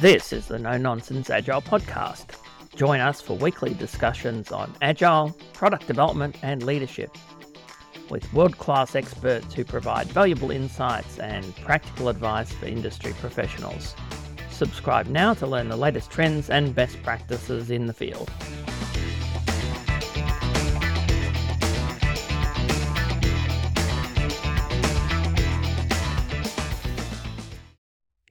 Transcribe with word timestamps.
This 0.00 0.32
is 0.32 0.48
the 0.48 0.58
No 0.58 0.76
Nonsense 0.76 1.30
Agile 1.30 1.62
Podcast. 1.62 2.36
Join 2.74 2.98
us 2.98 3.20
for 3.20 3.36
weekly 3.36 3.74
discussions 3.74 4.50
on 4.50 4.74
agile, 4.82 5.32
product 5.52 5.86
development, 5.86 6.36
and 6.42 6.64
leadership 6.64 7.16
with 8.10 8.30
world 8.32 8.58
class 8.58 8.96
experts 8.96 9.54
who 9.54 9.64
provide 9.64 10.08
valuable 10.08 10.50
insights 10.50 11.20
and 11.20 11.54
practical 11.56 12.08
advice 12.08 12.52
for 12.52 12.66
industry 12.66 13.14
professionals. 13.20 13.94
Subscribe 14.50 15.06
now 15.06 15.32
to 15.32 15.46
learn 15.46 15.68
the 15.68 15.76
latest 15.76 16.10
trends 16.10 16.50
and 16.50 16.74
best 16.74 17.00
practices 17.04 17.70
in 17.70 17.86
the 17.86 17.94
field. 17.94 18.30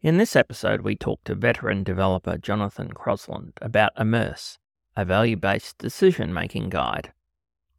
In 0.04 0.18
this 0.18 0.36
episode, 0.36 0.82
we 0.82 0.98
talk 0.98 1.24
to 1.24 1.34
veteran 1.34 1.82
developer 1.82 2.38
Jonathan 2.38 2.90
Crossland 2.90 3.54
about 3.62 3.96
Immerse, 3.98 4.58
a 4.98 5.06
value 5.06 5.38
based 5.38 5.78
decision 5.78 6.34
making 6.34 6.68
guide 6.68 7.14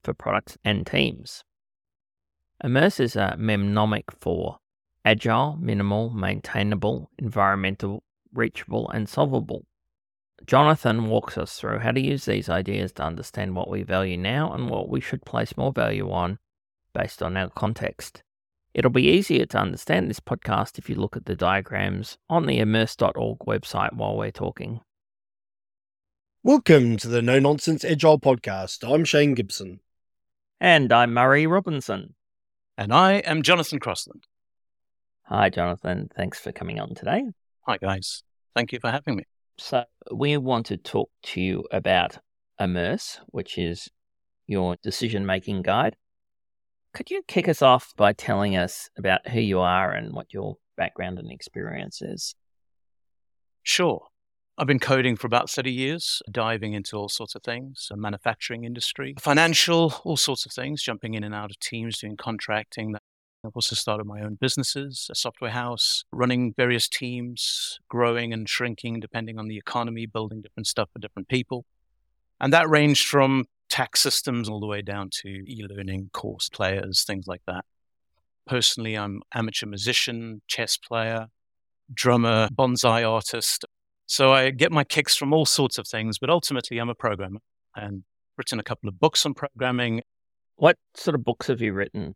for 0.03 0.15
products 0.15 0.57
and 0.65 0.87
teams. 0.87 1.45
Immerse 2.65 2.99
is 2.99 3.15
a 3.15 3.37
mnemonic 3.39 4.07
for 4.11 4.57
agile, 5.05 5.59
minimal, 5.61 6.09
maintainable, 6.09 7.11
environmental, 7.19 8.03
reachable, 8.33 8.89
and 8.89 9.07
solvable. 9.07 9.67
Jonathan 10.47 11.09
walks 11.09 11.37
us 11.37 11.61
through 11.61 11.81
how 11.81 11.91
to 11.91 12.01
use 12.01 12.25
these 12.25 12.49
ideas 12.49 12.93
to 12.93 13.05
understand 13.05 13.55
what 13.55 13.69
we 13.69 13.83
value 13.83 14.17
now 14.17 14.51
and 14.51 14.71
what 14.71 14.89
we 14.89 14.99
should 14.99 15.27
place 15.27 15.59
more 15.59 15.75
value 15.75 16.11
on 16.11 16.39
based 16.95 17.23
on 17.23 17.37
our 17.37 17.51
context. 17.51 18.23
It'll 18.75 18.91
be 18.91 19.07
easier 19.07 19.47
to 19.47 19.59
understand 19.59 20.11
this 20.11 20.19
podcast 20.19 20.79
if 20.79 20.91
you 20.91 20.97
look 20.97 21.17
at 21.17 21.27
the 21.27 21.37
diagrams 21.37 22.19
on 22.29 22.47
the 22.47 22.59
immerse.org 22.59 23.39
website 23.47 23.93
while 23.93 24.17
we're 24.17 24.33
talking. 24.33 24.81
Welcome 26.43 26.97
to 26.97 27.07
the 27.07 27.23
No 27.23 27.39
Nonsense 27.39 27.85
Agile 27.85 28.19
Podcast. 28.19 28.83
I'm 28.93 29.05
Shane 29.05 29.35
Gibson. 29.35 29.79
And 30.61 30.93
I'm 30.93 31.15
Murray 31.15 31.47
Robinson. 31.47 32.17
And 32.77 32.93
I 32.93 33.19
am 33.19 33.43
Jonathan 33.43 33.79
Crossland. 33.79 34.25
Hi, 35.27 35.51
Jonathan. 35.51 36.11
Thanks 36.17 36.41
for 36.41 36.51
coming 36.51 36.81
on 36.81 36.97
today. 36.97 37.23
Hi, 37.69 37.77
guys. 37.77 38.25
Thank 38.57 38.73
you 38.73 38.81
for 38.81 38.91
having 38.91 39.15
me. 39.15 39.23
So, 39.57 39.85
we 40.13 40.37
want 40.37 40.67
to 40.67 40.79
talk 40.79 41.11
to 41.27 41.41
you 41.41 41.65
about 41.71 42.19
Immerse, 42.61 43.21
which 43.27 43.57
is 43.57 43.89
your 44.49 44.75
decision 44.83 45.25
making 45.25 45.63
guide. 45.63 45.95
Could 46.95 47.11
you 47.11 47.23
kick 47.27 47.49
us 47.49 47.61
off 47.61 47.93
by 47.97 48.13
telling 48.13 48.57
us 48.57 48.89
about 48.97 49.29
who 49.29 49.41
you 49.41 49.59
are 49.59 49.91
and 49.91 50.13
what 50.13 50.33
your 50.33 50.59
background 50.77 51.19
and 51.19 51.31
experience 51.31 52.01
is? 52.01 52.37
Sure. 53.65 54.07
I've 54.57 54.69
been 54.69 54.79
coding 54.79 55.17
for 55.17 55.27
about 55.27 55.51
30 55.51 55.73
years, 55.73 56.23
diving 56.31 56.73
into 56.75 56.97
all 56.97 57.09
sorts 57.09 57.35
of 57.35 57.43
things, 57.43 57.89
the 57.91 57.97
manufacturing 57.97 58.63
industry, 58.63 59.17
financial, 59.19 59.93
all 60.05 60.17
sorts 60.17 60.47
of 60.47 60.53
things, 60.53 60.85
jumping 60.85 61.15
in 61.15 61.25
and 61.25 61.35
out 61.35 61.51
of 61.51 61.59
teams, 61.59 61.99
doing 61.99 62.17
contracting. 62.17 62.95
I've 63.45 63.57
also 63.57 63.75
started 63.75 64.07
my 64.07 64.21
own 64.21 64.39
businesses, 64.41 65.09
a 65.11 65.17
software 65.17 65.51
house, 65.51 66.05
running 66.13 66.55
various 66.57 66.89
teams, 66.89 67.81
growing 67.89 68.33
and 68.33 68.49
shrinking 68.49 69.01
depending 69.01 69.37
on 69.41 69.49
the 69.49 69.59
economy, 69.59 70.07
building 70.07 70.43
different 70.43 70.69
stuff 70.69 70.91
for 70.93 71.01
different 71.01 71.27
people. 71.27 71.65
And 72.41 72.53
that 72.53 72.71
ranged 72.71 73.09
from 73.09 73.47
tax 73.75 74.01
systems 74.01 74.49
all 74.49 74.61
the 74.61 74.69
way 74.69 74.81
down 74.83 75.11
to 75.11 75.29
e-learning 75.29 76.09
course 76.13 76.49
players, 76.49 77.03
things 77.03 77.27
like 77.27 77.43
that. 77.49 77.65
Personally, 78.47 78.97
I'm 78.97 79.21
amateur 79.35 79.67
musician, 79.67 80.43
chess 80.47 80.77
player, 80.77 81.27
drummer, 81.93 82.47
bonsai 82.55 83.05
artist. 83.05 83.65
So 84.07 84.33
I 84.33 84.51
get 84.51 84.71
my 84.71 84.85
kicks 84.85 85.17
from 85.17 85.33
all 85.33 85.45
sorts 85.45 85.77
of 85.77 85.89
things, 85.89 86.21
but 86.21 86.31
ultimately 86.31 86.79
I'm 86.79 86.89
a 86.89 86.95
programmer 86.95 87.41
and 87.75 88.05
written 88.39 88.61
a 88.61 88.63
couple 88.63 88.89
of 88.89 89.01
books 89.01 89.27
on 89.27 89.35
programming. 89.35 90.03
What 90.55 90.77
sort 90.95 91.17
of 91.17 91.25
books 91.25 91.49
have 91.49 91.61
you 91.61 91.73
written? 91.73 92.15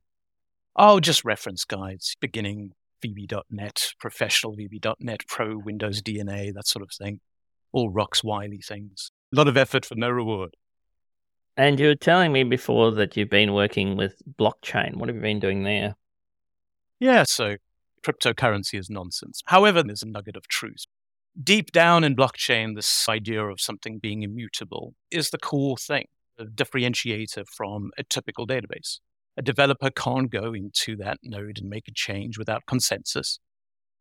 Oh, 0.76 1.00
just 1.00 1.24
reference 1.24 1.64
guides, 1.64 2.16
beginning 2.20 2.74
VB.net, 3.04 3.94
professional 3.98 4.54
VB.net, 4.54 5.22
pro 5.26 5.58
Windows 5.58 6.02
DNA, 6.02 6.54
that 6.54 6.68
sort 6.68 6.84
of 6.84 6.90
thing. 6.96 7.18
All 7.72 7.90
Wrox 7.90 8.22
Wiley 8.22 8.60
things. 8.60 9.10
A 9.34 9.36
lot 9.36 9.48
of 9.48 9.56
effort 9.56 9.84
for 9.84 9.96
no 9.96 10.08
reward. 10.08 10.54
And 11.58 11.80
you 11.80 11.88
were 11.88 11.96
telling 11.96 12.32
me 12.32 12.44
before 12.44 12.92
that 12.92 13.16
you've 13.16 13.30
been 13.30 13.52
working 13.52 13.96
with 13.96 14.22
blockchain. 14.38 14.94
What 14.94 15.08
have 15.08 15.16
you 15.16 15.22
been 15.22 15.40
doing 15.40 15.64
there? 15.64 15.96
Yeah, 17.00 17.24
so 17.24 17.56
cryptocurrency 18.06 18.78
is 18.78 18.88
nonsense. 18.88 19.42
However, 19.46 19.82
there's 19.82 20.04
a 20.04 20.08
nugget 20.08 20.36
of 20.36 20.46
truth. 20.46 20.84
Deep 21.42 21.72
down 21.72 22.04
in 22.04 22.14
blockchain, 22.14 22.76
this 22.76 23.08
idea 23.08 23.44
of 23.44 23.60
something 23.60 23.98
being 23.98 24.22
immutable 24.22 24.94
is 25.10 25.30
the 25.30 25.38
core 25.38 25.76
thing, 25.76 26.06
the 26.36 26.44
differentiator 26.44 27.44
from 27.48 27.90
a 27.98 28.04
typical 28.04 28.46
database. 28.46 29.00
A 29.36 29.42
developer 29.42 29.90
can't 29.90 30.30
go 30.30 30.52
into 30.52 30.94
that 30.98 31.18
node 31.24 31.58
and 31.58 31.68
make 31.68 31.88
a 31.88 31.92
change 31.92 32.38
without 32.38 32.66
consensus. 32.66 33.40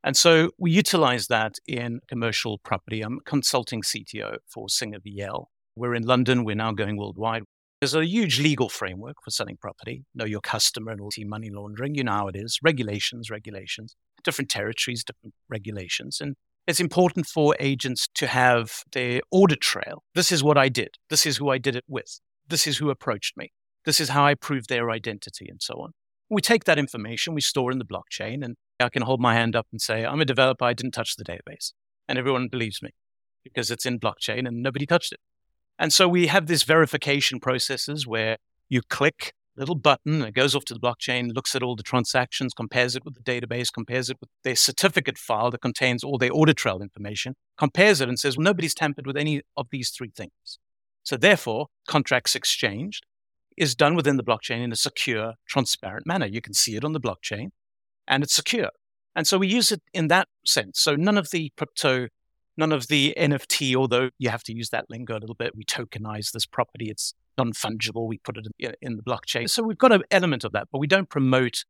And 0.03 0.15
so 0.15 0.51
we 0.59 0.69
utilize 0.69 1.25
that 1.27 1.55
in 1.67 2.01
commercial 2.07 2.59
property. 2.59 3.01
I'm 3.01 3.17
a 3.17 3.21
consulting 3.21 3.81
CTO 3.81 4.37
for 4.47 4.69
Singer 4.69 4.99
VL. 4.99 5.47
We're 5.77 5.95
in 5.95 6.03
London. 6.03 6.43
We're 6.43 6.55
now 6.55 6.71
going 6.71 6.97
worldwide. 6.97 7.43
There's 7.79 7.93
a 7.93 8.05
huge 8.05 8.39
legal 8.39 8.69
framework 8.69 9.17
for 9.23 9.29
selling 9.29 9.57
property. 9.57 10.03
Know 10.15 10.25
your 10.25 10.41
customer 10.41 10.91
and 10.91 10.99
anti 10.99 11.23
money 11.23 11.49
laundering. 11.51 11.93
You 11.93 12.03
know 12.03 12.11
how 12.11 12.27
it 12.27 12.35
is. 12.35 12.59
Regulations, 12.63 13.29
regulations, 13.29 13.95
different 14.23 14.49
territories, 14.49 15.03
different 15.03 15.35
regulations. 15.47 16.19
And 16.19 16.35
it's 16.65 16.79
important 16.79 17.27
for 17.27 17.55
agents 17.59 18.07
to 18.15 18.27
have 18.27 18.81
their 18.91 19.21
audit 19.31 19.61
trail. 19.61 20.03
This 20.15 20.31
is 20.31 20.43
what 20.43 20.57
I 20.57 20.69
did. 20.69 20.95
This 21.09 21.25
is 21.25 21.37
who 21.37 21.49
I 21.49 21.59
did 21.59 21.75
it 21.75 21.85
with. 21.87 22.19
This 22.47 22.65
is 22.65 22.77
who 22.77 22.89
approached 22.89 23.37
me. 23.37 23.51
This 23.85 23.99
is 23.99 24.09
how 24.09 24.25
I 24.25 24.33
proved 24.33 24.69
their 24.69 24.89
identity 24.89 25.47
and 25.47 25.61
so 25.61 25.75
on. 25.75 25.91
We 26.29 26.41
take 26.41 26.65
that 26.65 26.77
information, 26.77 27.33
we 27.33 27.41
store 27.41 27.71
in 27.71 27.77
the 27.77 27.85
blockchain, 27.85 28.43
and 28.43 28.55
I 28.81 28.89
can 28.89 29.03
hold 29.03 29.21
my 29.21 29.33
hand 29.33 29.55
up 29.55 29.67
and 29.71 29.79
say, 29.79 30.05
I'm 30.05 30.19
a 30.19 30.25
developer, 30.25 30.65
I 30.65 30.73
didn't 30.73 30.91
touch 30.91 31.15
the 31.15 31.23
database. 31.23 31.71
And 32.05 32.17
everyone 32.17 32.49
believes 32.49 32.81
me 32.81 32.89
because 33.45 33.71
it's 33.71 33.85
in 33.85 33.97
blockchain 33.97 34.45
and 34.45 34.61
nobody 34.61 34.85
touched 34.85 35.13
it. 35.13 35.19
And 35.79 35.93
so 35.93 36.07
we 36.07 36.27
have 36.27 36.47
these 36.47 36.63
verification 36.63 37.39
processes 37.39 38.07
where 38.07 38.37
you 38.69 38.81
click 38.81 39.33
a 39.55 39.59
little 39.59 39.75
button, 39.75 40.21
it 40.21 40.33
goes 40.33 40.55
off 40.55 40.65
to 40.65 40.73
the 40.73 40.79
blockchain, 40.79 41.33
looks 41.33 41.55
at 41.55 41.63
all 41.63 41.75
the 41.75 41.83
transactions, 41.83 42.53
compares 42.53 42.95
it 42.95 43.03
with 43.03 43.15
the 43.15 43.21
database, 43.21 43.71
compares 43.73 44.09
it 44.09 44.17
with 44.19 44.29
their 44.43 44.55
certificate 44.55 45.17
file 45.17 45.51
that 45.51 45.61
contains 45.61 46.03
all 46.03 46.17
their 46.17 46.31
audit 46.31 46.57
trail 46.57 46.81
information, 46.81 47.35
compares 47.57 48.01
it 48.01 48.09
and 48.09 48.19
says, 48.19 48.37
well, 48.37 48.43
nobody's 48.43 48.75
tampered 48.75 49.07
with 49.07 49.17
any 49.17 49.41
of 49.55 49.67
these 49.71 49.89
three 49.89 50.11
things. 50.15 50.59
So 51.03 51.17
therefore, 51.17 51.67
contracts 51.87 52.35
exchanged 52.35 53.05
is 53.55 53.75
done 53.75 53.95
within 53.95 54.17
the 54.17 54.23
blockchain 54.23 54.63
in 54.63 54.71
a 54.71 54.75
secure, 54.75 55.33
transparent 55.47 56.05
manner. 56.05 56.27
You 56.27 56.41
can 56.41 56.53
see 56.53 56.75
it 56.75 56.85
on 56.85 56.93
the 56.93 56.99
blockchain 56.99 57.49
and 58.07 58.23
it's 58.23 58.35
secure. 58.35 58.69
And 59.15 59.25
so 59.25 59.39
we 59.39 59.47
use 59.47 59.71
it 59.71 59.81
in 59.93 60.09
that 60.09 60.27
sense. 60.45 60.79
So 60.79 60.95
none 60.95 61.17
of 61.17 61.31
the 61.31 61.51
crypto 61.57 62.09
none 62.57 62.71
of 62.71 62.87
the 62.87 63.13
NFT, 63.17 63.75
although 63.75 64.09
you 64.17 64.29
have 64.29 64.43
to 64.43 64.53
use 64.53 64.69
that 64.69 64.85
lingo 64.89 65.13
a 65.17 65.19
little 65.19 65.35
bit. 65.35 65.55
We 65.55 65.63
tokenize 65.63 66.31
this 66.31 66.45
property. 66.45 66.89
It's 66.89 67.13
non 67.37 67.53
fungible. 67.53 68.07
We 68.07 68.17
put 68.17 68.37
it 68.37 68.47
in, 68.59 68.73
in 68.81 68.97
the 68.97 69.03
blockchain. 69.03 69.49
So 69.49 69.63
we've 69.63 69.77
got 69.77 69.91
an 69.91 70.03
element 70.11 70.43
of 70.43 70.51
that, 70.53 70.67
but 70.71 70.79
we 70.79 70.87
don't 70.87 71.09
promote 71.09 71.63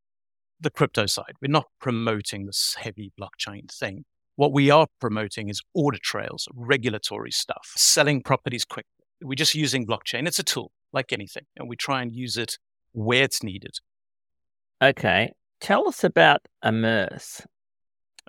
the 0.59 0.70
crypto 0.70 1.06
side. 1.06 1.34
We're 1.42 1.52
not 1.52 1.66
promoting 1.80 2.46
this 2.46 2.76
heavy 2.80 3.12
blockchain 3.20 3.72
thing. 3.72 4.06
What 4.36 4.53
we 4.53 4.70
are 4.70 4.88
promoting 5.00 5.50
is 5.50 5.62
audit 5.74 6.02
trails, 6.02 6.47
regulatory 6.53 7.31
stuff, 7.31 7.74
selling 7.76 8.22
properties 8.22 8.66
quickly. 8.66 8.92
We're 9.22 9.36
just 9.36 9.56
using 9.56 9.86
blockchain. 9.86 10.28
It's 10.28 10.40
a 10.40 10.44
tool 10.44 10.72
like 10.94 11.12
anything, 11.12 11.44
and 11.58 11.68
we 11.68 11.76
try 11.76 12.02
and 12.02 12.16
use 12.16 12.38
it 12.38 12.58
where 12.92 13.24
it's 13.24 13.44
needed. 13.44 13.80
Okay. 14.81 15.34
Tell 15.59 15.88
us 15.88 16.03
about 16.03 16.42
Immerse. 16.64 17.42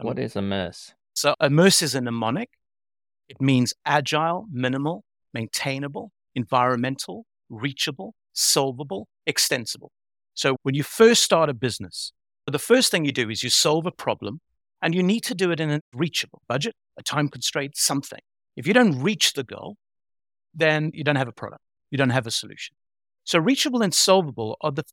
What 0.01 0.19
is 0.19 0.35
Immerse? 0.35 0.95
So 1.19 1.35
immerse 1.41 1.82
is 1.82 1.97
a 1.97 2.00
mnemonic. 2.00 2.49
It 3.29 3.41
means 3.41 3.75
agile, 3.85 4.47
minimal, 4.51 5.05
maintainable, 5.35 6.13
environmental, 6.35 7.27
reachable, 7.51 8.15
solvable, 8.33 9.09
extensible. 9.27 9.93
So 10.35 10.57
when 10.63 10.75
you 10.75 10.83
first 10.83 11.23
start 11.23 11.51
a 11.51 11.55
business, 11.55 12.13
the 12.47 12.59
first 12.59 12.91
thing 12.91 13.05
you 13.05 13.13
do 13.13 13.29
is 13.29 13.43
you 13.43 13.51
solve 13.51 13.87
a 13.87 13.91
problem 13.91 14.41
and 14.81 14.95
you 14.95 15.03
need 15.03 15.25
to 15.25 15.35
do 15.35 15.51
it 15.51 15.61
in 15.61 15.71
a 15.71 15.81
reachable 15.93 16.43
budget, 16.49 16.75
a 16.99 17.03
time 17.03 17.29
constraint, 17.29 17.77
something. 17.77 18.21
If 18.57 18.67
you 18.67 18.73
don't 18.73 19.01
reach 19.01 19.35
the 19.35 19.45
goal, 19.45 19.77
then 20.55 20.91
you 20.95 21.05
don't 21.05 21.17
have 21.17 21.29
a 21.29 21.33
product, 21.33 21.63
you 21.91 21.99
don't 21.99 22.11
have 22.11 22.27
a 22.27 22.31
solution. 22.31 22.75
So 23.25 23.39
reachable 23.39 23.83
and 23.83 23.93
solvable 23.93 24.57
are 24.61 24.73
the 24.73 24.85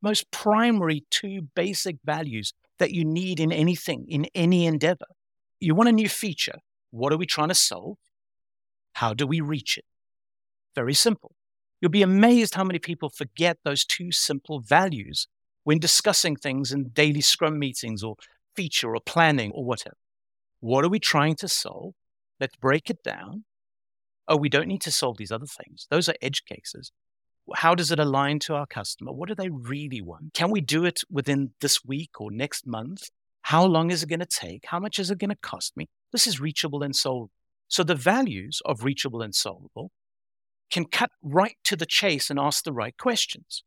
most 0.00 0.30
primary 0.30 1.04
two 1.10 1.48
basic 1.54 1.96
values 2.04 2.52
that 2.78 2.92
you 2.92 3.04
need 3.04 3.40
in 3.40 3.50
anything, 3.52 4.06
in 4.08 4.26
any 4.34 4.66
endeavor 4.66 5.06
you 5.62 5.74
want 5.74 5.88
a 5.88 5.92
new 5.92 6.08
feature. 6.08 6.58
What 6.92 7.12
are 7.12 7.16
we 7.16 7.26
trying 7.26 7.48
to 7.48 7.54
solve? 7.54 7.96
How 8.92 9.14
do 9.14 9.26
we 9.26 9.40
reach 9.40 9.78
it? 9.78 9.84
Very 10.74 10.94
simple. 10.94 11.34
You'll 11.80 11.90
be 11.90 12.02
amazed 12.02 12.54
how 12.54 12.64
many 12.64 12.78
people 12.78 13.08
forget 13.08 13.58
those 13.64 13.84
two 13.84 14.12
simple 14.12 14.60
values 14.60 15.26
when 15.64 15.78
discussing 15.78 16.36
things 16.36 16.70
in 16.70 16.90
daily 16.90 17.22
scrum 17.22 17.58
meetings 17.58 18.04
or 18.04 18.16
feature 18.54 18.94
or 18.94 19.00
planning 19.00 19.50
or 19.52 19.64
whatever. 19.64 19.96
What 20.60 20.84
are 20.84 20.90
we 20.90 21.00
trying 21.00 21.34
to 21.36 21.48
solve? 21.48 21.94
Let's 22.38 22.56
break 22.56 22.90
it 22.90 23.02
down. 23.02 23.44
Oh, 24.28 24.36
we 24.36 24.50
don't 24.50 24.68
need 24.68 24.82
to 24.82 24.92
solve 24.92 25.16
these 25.16 25.32
other 25.32 25.46
things. 25.46 25.86
Those 25.90 26.08
are 26.08 26.14
edge 26.20 26.44
cases. 26.44 26.92
How 27.54 27.74
does 27.74 27.90
it 27.90 27.98
align 27.98 28.38
to 28.40 28.54
our 28.54 28.66
customer? 28.66 29.12
What 29.12 29.28
do 29.28 29.34
they 29.34 29.48
really 29.48 30.00
want? 30.00 30.34
Can 30.34 30.50
we 30.50 30.60
do 30.60 30.84
it 30.84 31.00
within 31.10 31.52
this 31.60 31.84
week 31.84 32.20
or 32.20 32.30
next 32.30 32.66
month? 32.66 33.08
How 33.42 33.64
long 33.64 33.90
is 33.90 34.02
it 34.02 34.08
going 34.08 34.20
to 34.20 34.26
take? 34.26 34.66
How 34.66 34.78
much 34.78 34.98
is 34.98 35.10
it 35.10 35.18
going 35.18 35.30
to 35.30 35.36
cost 35.36 35.76
me? 35.76 35.88
This 36.12 36.26
is 36.26 36.40
reachable 36.40 36.82
and 36.82 36.94
solvable. 36.94 37.30
So 37.68 37.82
the 37.82 37.94
values 37.94 38.60
of 38.64 38.84
reachable 38.84 39.22
and 39.22 39.34
solvable 39.34 39.90
can 40.70 40.84
cut 40.84 41.10
right 41.22 41.56
to 41.64 41.76
the 41.76 41.86
chase 41.86 42.30
and 42.30 42.38
ask 42.38 42.64
the 42.64 42.72
right 42.72 42.96
questions. 42.96 43.64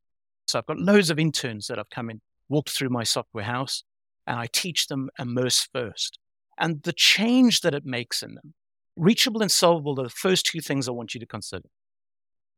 So 0.48 0.60
I've 0.60 0.68
got 0.68 0.80
loads 0.80 1.10
of 1.10 1.20
interns 1.20 1.68
that 1.68 1.80
I've 1.80 1.90
come 1.90 2.10
in, 2.10 2.22
walked 2.50 2.70
through 2.70 2.90
my 2.90 3.04
software 3.04 3.46
house, 3.46 3.84
and 4.28 4.40
I 4.40 4.48
teach 4.52 4.88
them 4.88 5.10
immerse 5.20 5.68
first. 5.74 6.20
And 6.58 6.84
the 6.84 6.94
change 6.94 7.62
that 7.62 7.74
it 7.74 7.86
makes 7.86 8.22
in 8.22 8.36
them, 8.36 8.54
reachable 8.96 9.42
and 9.42 9.52
solvable 9.52 10.00
are 10.00 10.04
the 10.04 10.10
first 10.10 10.46
two 10.46 10.62
things 10.62 10.88
I 10.88 10.92
want 10.92 11.14
you 11.14 11.20
to 11.20 11.26
consider 11.26 11.68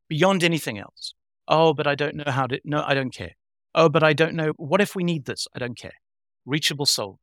beyond 0.08 0.42
anything 0.42 0.78
else. 0.78 1.14
Oh, 1.46 1.72
but 1.72 1.86
I 1.86 1.94
don't 1.94 2.16
know 2.16 2.30
how 2.30 2.46
to, 2.46 2.60
no, 2.64 2.82
I 2.86 2.94
don't 2.94 3.14
care. 3.14 3.32
Oh, 3.74 3.88
but 3.88 4.02
I 4.02 4.12
don't 4.12 4.34
know. 4.34 4.52
What 4.56 4.80
if 4.80 4.94
we 4.94 5.04
need 5.04 5.24
this? 5.26 5.46
I 5.54 5.58
don't 5.58 5.78
care. 5.78 5.92
Reachable, 6.46 6.86
solvable. 6.86 7.20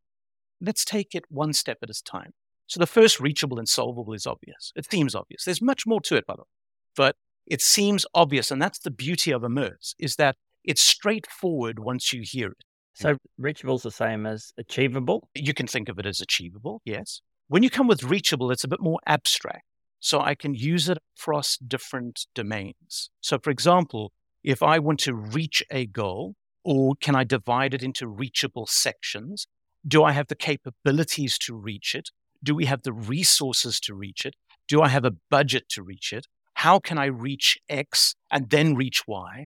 Let's 0.62 0.86
take 0.86 1.14
it 1.14 1.26
one 1.30 1.54
step 1.54 1.80
at 1.84 1.90
a 1.90 2.04
time. 2.04 2.34
So 2.68 2.80
the 2.80 2.88
first 2.88 3.20
reachable 3.20 3.60
and 3.60 3.70
solvable 3.70 4.14
is 4.14 4.26
obvious. 4.26 4.74
It 4.76 4.90
seems 4.90 5.16
obvious. 5.16 5.46
There's 5.46 5.62
much 5.62 5.86
more 5.86 6.02
to 6.02 6.16
it, 6.16 6.26
by 6.26 6.36
the 6.36 6.42
way, 6.42 6.48
but 6.96 7.16
it 7.46 7.62
seems 7.62 8.06
obvious. 8.14 8.52
And 8.52 8.62
that's 8.62 8.80
the 8.80 8.92
beauty 8.92 9.32
of 9.32 9.44
Immerse 9.44 9.94
is 10.00 10.16
that 10.16 10.36
it's 10.64 10.82
straightforward 10.82 11.80
once 11.80 12.12
you 12.12 12.24
hear 12.24 12.50
it. 12.50 12.64
So 12.96 13.18
reachable 13.38 13.76
is 13.76 13.84
the 13.84 13.92
same 13.92 14.26
as 14.26 14.54
achievable. 14.58 15.30
You 15.36 15.54
can 15.54 15.68
think 15.68 15.90
of 15.90 16.00
it 16.00 16.06
as 16.06 16.22
achievable, 16.22 16.82
yes. 16.86 17.22
When 17.50 17.62
you 17.62 17.70
come 17.70 17.88
with 17.88 18.04
reachable, 18.04 18.52
it's 18.52 18.64
a 18.64 18.70
bit 18.70 18.80
more 18.80 19.00
abstract. 19.06 19.66
So 20.00 20.22
I 20.22 20.34
can 20.34 20.56
use 20.56 20.88
it 20.88 20.98
across 21.20 21.58
different 21.58 22.26
domains. 22.34 23.10
So, 23.22 23.38
for 23.38 23.50
example, 23.50 24.14
if 24.44 24.64
I 24.64 24.80
want 24.80 25.00
to 25.02 25.14
reach 25.14 25.64
a 25.70 25.86
goal, 25.88 26.36
or 26.64 26.96
can 27.02 27.16
I 27.16 27.24
divide 27.24 27.74
it 27.74 27.84
into 27.84 28.08
reachable 28.08 28.66
sections? 28.66 29.46
Do 29.88 30.04
I 30.04 30.14
have 30.14 30.28
the 30.28 30.36
capabilities 30.36 31.38
to 31.40 31.56
reach 31.56 31.96
it? 31.96 32.10
Do 32.44 32.56
we 32.56 32.66
have 32.66 32.84
the 32.84 32.94
resources 32.94 33.80
to 33.82 33.94
reach 33.94 34.26
it? 34.26 34.36
Do 34.68 34.82
I 34.82 34.88
have 34.90 35.06
a 35.06 35.14
budget 35.30 35.70
to 35.70 35.84
reach 35.84 36.14
it? 36.14 36.28
How 36.56 36.80
can 36.80 36.98
I 36.98 37.06
reach 37.06 37.58
X 37.70 38.16
and 38.32 38.50
then 38.50 38.76
reach 38.76 39.08
Y? 39.08 39.46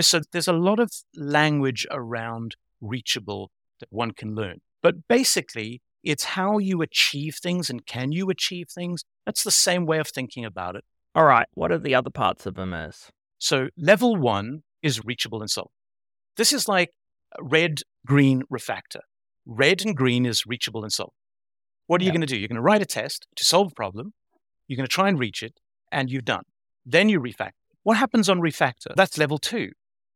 So 0.00 0.20
there's 0.32 0.48
a 0.48 0.52
lot 0.52 0.78
of 0.78 0.90
language 1.14 1.86
around 1.90 2.56
reachable 2.80 3.50
that 3.80 3.88
one 3.90 4.12
can 4.12 4.34
learn. 4.34 4.60
But 4.82 5.08
basically, 5.08 5.82
it's 6.04 6.24
how 6.24 6.58
you 6.58 6.82
achieve 6.82 7.36
things 7.42 7.68
and 7.70 7.84
can 7.86 8.12
you 8.12 8.30
achieve 8.30 8.68
things. 8.68 9.04
That's 9.26 9.42
the 9.42 9.50
same 9.50 9.86
way 9.86 9.98
of 9.98 10.08
thinking 10.08 10.44
about 10.44 10.76
it. 10.76 10.84
All 11.14 11.24
right. 11.24 11.46
What 11.54 11.72
are 11.72 11.78
the 11.78 11.94
other 11.94 12.10
parts 12.10 12.46
of 12.46 12.58
Immerse? 12.58 13.10
So 13.38 13.68
level 13.76 14.16
one 14.16 14.62
is 14.82 15.04
reachable 15.04 15.40
and 15.40 15.50
solvable. 15.50 15.72
This 16.36 16.52
is 16.52 16.68
like 16.68 16.90
red, 17.40 17.82
green 18.06 18.42
refactor. 18.52 19.00
Red 19.44 19.84
and 19.84 19.96
green 19.96 20.26
is 20.26 20.46
reachable 20.46 20.82
and 20.82 20.92
solvable. 20.92 21.14
What 21.88 22.02
are 22.02 22.04
you 22.04 22.10
going 22.10 22.20
to 22.20 22.26
do? 22.26 22.36
You're 22.36 22.48
going 22.48 22.56
to 22.56 22.62
write 22.62 22.82
a 22.82 22.86
test 22.86 23.26
to 23.36 23.46
solve 23.46 23.72
a 23.72 23.74
problem. 23.74 24.12
You're 24.66 24.76
going 24.76 24.86
to 24.86 24.92
try 24.92 25.08
and 25.08 25.18
reach 25.18 25.42
it, 25.42 25.58
and 25.90 26.10
you've 26.10 26.26
done. 26.26 26.42
Then 26.84 27.08
you 27.08 27.18
refactor. 27.18 27.52
What 27.82 27.96
happens 27.96 28.28
on 28.28 28.40
refactor? 28.40 28.94
That's 28.94 29.16
level 29.16 29.38
two. 29.38 29.70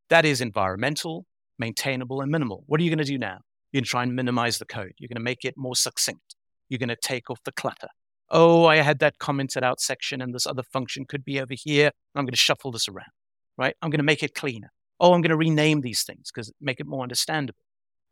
That 0.09 0.23
is 0.23 0.39
environmental, 0.39 1.25
maintainable, 1.57 2.21
and 2.21 2.31
minimal. 2.31 2.63
What 2.67 2.79
are 2.79 2.83
you 2.83 2.91
going 2.91 2.99
to 2.99 3.03
do 3.03 3.17
now? 3.17 3.39
You're 3.71 3.79
going 3.79 3.85
to 3.85 3.89
try 3.89 4.03
and 4.03 4.15
minimize 4.15 4.59
the 4.59 4.65
code. 4.65 4.93
You're 4.99 5.07
going 5.07 5.15
to 5.15 5.23
make 5.23 5.43
it 5.43 5.55
more 5.57 5.75
succinct. 5.75 6.35
You're 6.69 6.77
going 6.77 6.89
to 6.89 6.95
take 6.95 7.31
off 7.31 7.43
the 7.43 7.51
clutter. 7.51 7.87
Oh, 8.29 8.65
I 8.65 8.75
had 8.75 8.99
that 8.99 9.17
commented 9.17 9.63
out 9.63 9.81
section 9.81 10.21
and 10.21 10.31
this 10.31 10.45
other 10.45 10.61
function 10.61 11.05
could 11.05 11.25
be 11.25 11.41
over 11.41 11.55
here. 11.55 11.89
I'm 12.13 12.25
going 12.25 12.33
to 12.33 12.37
shuffle 12.37 12.71
this 12.71 12.87
around, 12.87 13.09
right? 13.57 13.75
I'm 13.81 13.89
going 13.89 13.97
to 13.97 14.03
make 14.03 14.21
it 14.21 14.35
cleaner. 14.35 14.69
Oh, 14.99 15.13
I'm 15.13 15.21
going 15.21 15.31
to 15.31 15.37
rename 15.37 15.81
these 15.81 16.03
things 16.03 16.29
because 16.31 16.53
make 16.61 16.79
it 16.79 16.85
more 16.85 17.01
understandable. 17.01 17.62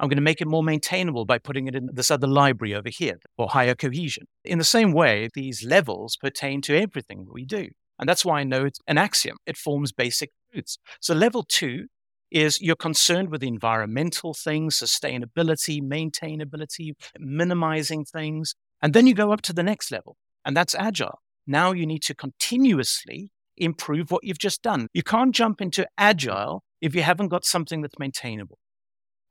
I'm 0.01 0.09
going 0.09 0.17
to 0.17 0.23
make 0.23 0.41
it 0.41 0.47
more 0.47 0.63
maintainable 0.63 1.25
by 1.25 1.37
putting 1.37 1.67
it 1.67 1.75
in 1.75 1.87
this 1.93 2.09
other 2.09 2.25
library 2.25 2.73
over 2.73 2.89
here 2.89 3.19
or 3.37 3.47
higher 3.47 3.75
cohesion. 3.75 4.25
In 4.43 4.57
the 4.57 4.63
same 4.63 4.93
way, 4.93 5.29
these 5.35 5.63
levels 5.63 6.17
pertain 6.17 6.59
to 6.63 6.75
everything 6.75 7.27
we 7.31 7.45
do. 7.45 7.67
And 7.99 8.09
that's 8.09 8.25
why 8.25 8.39
I 8.39 8.43
know 8.43 8.65
it's 8.65 8.79
an 8.87 8.97
axiom. 8.97 9.37
It 9.45 9.57
forms 9.57 9.91
basic 9.91 10.31
truths. 10.51 10.79
So 11.01 11.13
level 11.13 11.45
two 11.47 11.85
is 12.31 12.59
you're 12.59 12.75
concerned 12.75 13.29
with 13.29 13.43
environmental 13.43 14.33
things, 14.33 14.79
sustainability, 14.79 15.83
maintainability, 15.83 16.93
minimizing 17.19 18.03
things. 18.03 18.55
And 18.81 18.93
then 18.93 19.05
you 19.05 19.13
go 19.13 19.31
up 19.31 19.43
to 19.43 19.53
the 19.53 19.61
next 19.61 19.91
level, 19.91 20.17
and 20.43 20.57
that's 20.57 20.73
agile. 20.73 21.19
Now 21.45 21.73
you 21.73 21.85
need 21.85 22.01
to 22.03 22.15
continuously 22.15 23.29
improve 23.55 24.09
what 24.09 24.23
you've 24.23 24.39
just 24.39 24.63
done. 24.63 24.87
You 24.93 25.03
can't 25.03 25.35
jump 25.35 25.61
into 25.61 25.87
agile 25.95 26.63
if 26.81 26.95
you 26.95 27.03
haven't 27.03 27.27
got 27.27 27.45
something 27.45 27.81
that's 27.81 27.99
maintainable. 27.99 28.57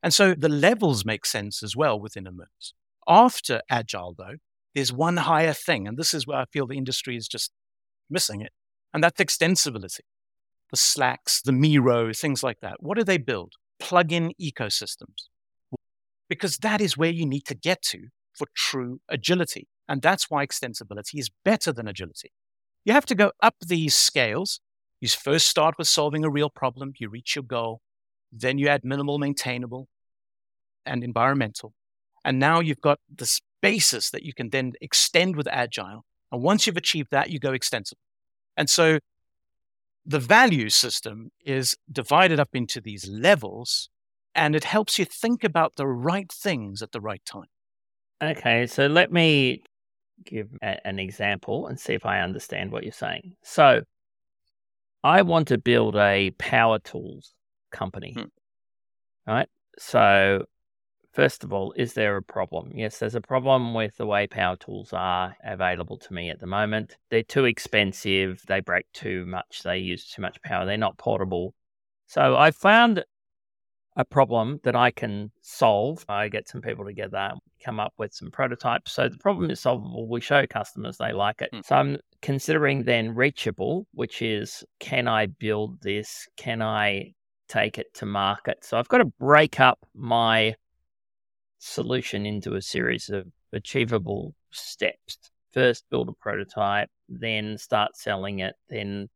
And 0.03 0.13
so 0.13 0.33
the 0.33 0.49
levels 0.49 1.05
make 1.05 1.25
sense 1.25 1.61
as 1.61 1.75
well 1.75 1.99
within 1.99 2.27
a 2.27 2.31
Immerse. 2.31 2.73
After 3.07 3.61
agile, 3.69 4.15
though, 4.17 4.35
there's 4.73 4.93
one 4.93 5.17
higher 5.17 5.53
thing, 5.53 5.87
and 5.87 5.97
this 5.97 6.13
is 6.13 6.25
where 6.25 6.39
I 6.39 6.45
feel 6.45 6.65
the 6.67 6.77
industry 6.77 7.17
is 7.17 7.27
just 7.27 7.51
missing 8.09 8.41
it, 8.41 8.51
and 8.93 9.03
that's 9.03 9.21
extensibility. 9.21 10.01
The 10.71 10.77
Slacks, 10.77 11.41
the 11.41 11.51
Miro, 11.51 12.13
things 12.13 12.43
like 12.43 12.61
that. 12.61 12.81
What 12.81 12.97
do 12.97 13.03
they 13.03 13.17
build? 13.17 13.53
Plug 13.79 14.13
in 14.13 14.33
ecosystems. 14.41 15.27
Because 16.29 16.57
that 16.57 16.79
is 16.79 16.97
where 16.97 17.09
you 17.09 17.25
need 17.25 17.45
to 17.47 17.55
get 17.55 17.81
to 17.83 18.07
for 18.33 18.47
true 18.55 19.01
agility. 19.09 19.67
And 19.89 20.01
that's 20.01 20.29
why 20.29 20.45
extensibility 20.45 21.19
is 21.19 21.29
better 21.43 21.73
than 21.73 21.89
agility. 21.89 22.31
You 22.85 22.93
have 22.93 23.05
to 23.07 23.15
go 23.15 23.33
up 23.43 23.55
these 23.59 23.95
scales. 23.95 24.61
You 25.01 25.09
first 25.09 25.47
start 25.47 25.75
with 25.77 25.89
solving 25.89 26.23
a 26.23 26.29
real 26.29 26.49
problem, 26.49 26.93
you 26.97 27.09
reach 27.09 27.35
your 27.35 27.43
goal, 27.43 27.81
then 28.31 28.57
you 28.57 28.67
add 28.67 28.83
minimal, 28.83 29.17
maintainable, 29.17 29.87
and 30.85 31.03
environmental. 31.03 31.73
And 32.23 32.39
now 32.39 32.59
you've 32.59 32.81
got 32.81 32.99
this 33.09 33.41
basis 33.61 34.09
that 34.11 34.23
you 34.23 34.33
can 34.33 34.49
then 34.49 34.73
extend 34.81 35.35
with 35.35 35.47
agile. 35.47 36.05
And 36.31 36.41
once 36.41 36.65
you've 36.65 36.77
achieved 36.77 37.09
that, 37.11 37.29
you 37.29 37.39
go 37.39 37.53
extensible. 37.53 37.99
And 38.57 38.69
so 38.69 38.99
the 40.05 40.19
value 40.19 40.69
system 40.69 41.31
is 41.45 41.75
divided 41.91 42.39
up 42.39 42.49
into 42.53 42.81
these 42.81 43.07
levels 43.07 43.89
and 44.33 44.55
it 44.55 44.63
helps 44.63 44.97
you 44.97 45.05
think 45.05 45.43
about 45.43 45.75
the 45.75 45.87
right 45.87 46.31
things 46.31 46.81
at 46.81 46.91
the 46.91 47.01
right 47.01 47.23
time. 47.25 47.49
Okay, 48.21 48.67
so 48.67 48.87
let 48.87 49.11
me 49.11 49.63
give 50.23 50.49
a- 50.61 50.85
an 50.87 50.99
example 50.99 51.67
and 51.67 51.79
see 51.79 51.93
if 51.93 52.05
I 52.05 52.21
understand 52.21 52.71
what 52.71 52.83
you're 52.83 52.91
saying. 52.91 53.35
So, 53.43 53.81
I 55.03 55.23
want 55.23 55.47
to 55.47 55.57
build 55.57 55.95
a 55.95 56.29
power 56.31 56.77
tools 56.77 57.33
company, 57.71 58.13
hmm. 58.13 59.31
right? 59.31 59.47
So, 59.79 60.45
First 61.13 61.43
of 61.43 61.51
all, 61.51 61.73
is 61.75 61.93
there 61.93 62.15
a 62.15 62.23
problem? 62.23 62.71
Yes, 62.73 62.99
there's 62.99 63.15
a 63.15 63.21
problem 63.21 63.73
with 63.73 63.97
the 63.97 64.05
way 64.05 64.27
power 64.27 64.55
tools 64.55 64.93
are 64.93 65.35
available 65.43 65.97
to 65.97 66.13
me 66.13 66.29
at 66.29 66.39
the 66.39 66.47
moment. 66.47 66.95
They're 67.09 67.21
too 67.21 67.43
expensive, 67.43 68.41
they 68.47 68.61
break 68.61 68.85
too 68.93 69.25
much, 69.25 69.61
they 69.63 69.77
use 69.77 70.09
too 70.09 70.21
much 70.21 70.41
power, 70.41 70.65
they're 70.65 70.77
not 70.77 70.97
portable. 70.97 71.53
So 72.07 72.37
I 72.37 72.51
found 72.51 73.03
a 73.97 74.05
problem 74.05 74.61
that 74.63 74.75
I 74.75 74.91
can 74.91 75.31
solve. 75.41 76.05
I 76.07 76.29
get 76.29 76.47
some 76.47 76.61
people 76.61 76.85
together, 76.85 77.33
come 77.61 77.77
up 77.77 77.93
with 77.97 78.13
some 78.13 78.31
prototypes. 78.31 78.93
So 78.93 79.09
the 79.09 79.17
problem 79.17 79.51
is 79.51 79.59
solvable. 79.59 80.07
We 80.07 80.21
show 80.21 80.47
customers 80.47 80.97
they 80.97 81.11
like 81.11 81.41
it. 81.41 81.49
Mm. 81.53 81.65
So 81.65 81.75
I'm 81.75 81.97
considering 82.21 82.83
then 82.83 83.13
reachable, 83.13 83.85
which 83.93 84.21
is 84.21 84.63
can 84.79 85.09
I 85.09 85.25
build 85.25 85.81
this? 85.81 86.25
Can 86.37 86.61
I 86.61 87.15
take 87.51 87.77
it 87.77 87.93
to 87.95 88.05
market? 88.05 88.63
So 88.63 88.77
I've 88.77 88.87
got 88.87 88.99
to 88.99 89.05
break 89.19 89.59
up 89.59 89.79
my 89.93 90.55
solution 91.59 92.25
into 92.25 92.55
a 92.55 92.61
series 92.61 93.09
of 93.09 93.27
achievable 93.53 94.33
steps. 94.51 95.17
First, 95.51 95.85
build 95.89 96.09
a 96.09 96.13
prototype, 96.13 96.89
then 97.09 97.57
start 97.57 97.97
selling 97.97 98.39
it, 98.39 98.55
then 98.69 99.09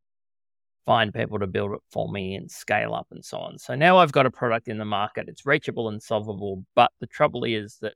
find 0.84 1.12
people 1.12 1.38
to 1.38 1.46
build 1.46 1.72
it 1.72 1.80
for 1.90 2.08
me 2.10 2.34
and 2.34 2.50
scale 2.50 2.94
up 2.94 3.08
and 3.10 3.24
so 3.24 3.38
on. 3.38 3.58
So 3.58 3.74
now 3.74 3.98
I've 3.98 4.12
got 4.12 4.26
a 4.26 4.30
product 4.30 4.68
in 4.68 4.78
the 4.78 4.84
market. 4.84 5.28
It's 5.28 5.46
reachable 5.46 5.88
and 5.88 6.02
solvable, 6.02 6.64
but 6.74 6.92
the 7.00 7.06
trouble 7.06 7.44
is 7.44 7.78
that 7.80 7.94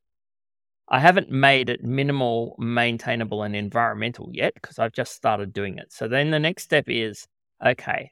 I 0.89 0.99
haven't 0.99 1.31
made 1.31 1.71
it 1.71 1.85
minimal, 1.85 2.57
maintainable, 2.59 3.45
and 3.45 3.55
environmental 3.55 4.29
yet 4.33 4.55
because 4.55 4.81
I've 4.81 4.93
just 4.93 5.15
started 5.15 5.53
doing 5.53 5.79
it. 5.79 5.93
So 5.93 6.09
then 6.09 6.31
the 6.31 6.41
next 6.41 6.65
step 6.65 6.85
is 6.89 7.29
okay, 7.65 8.11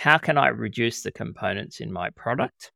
how 0.00 0.16
can 0.16 0.38
I 0.38 0.48
reduce 0.48 1.02
the 1.02 1.12
components 1.12 1.80
in 1.80 1.92
my 1.92 2.08
product? 2.08 2.72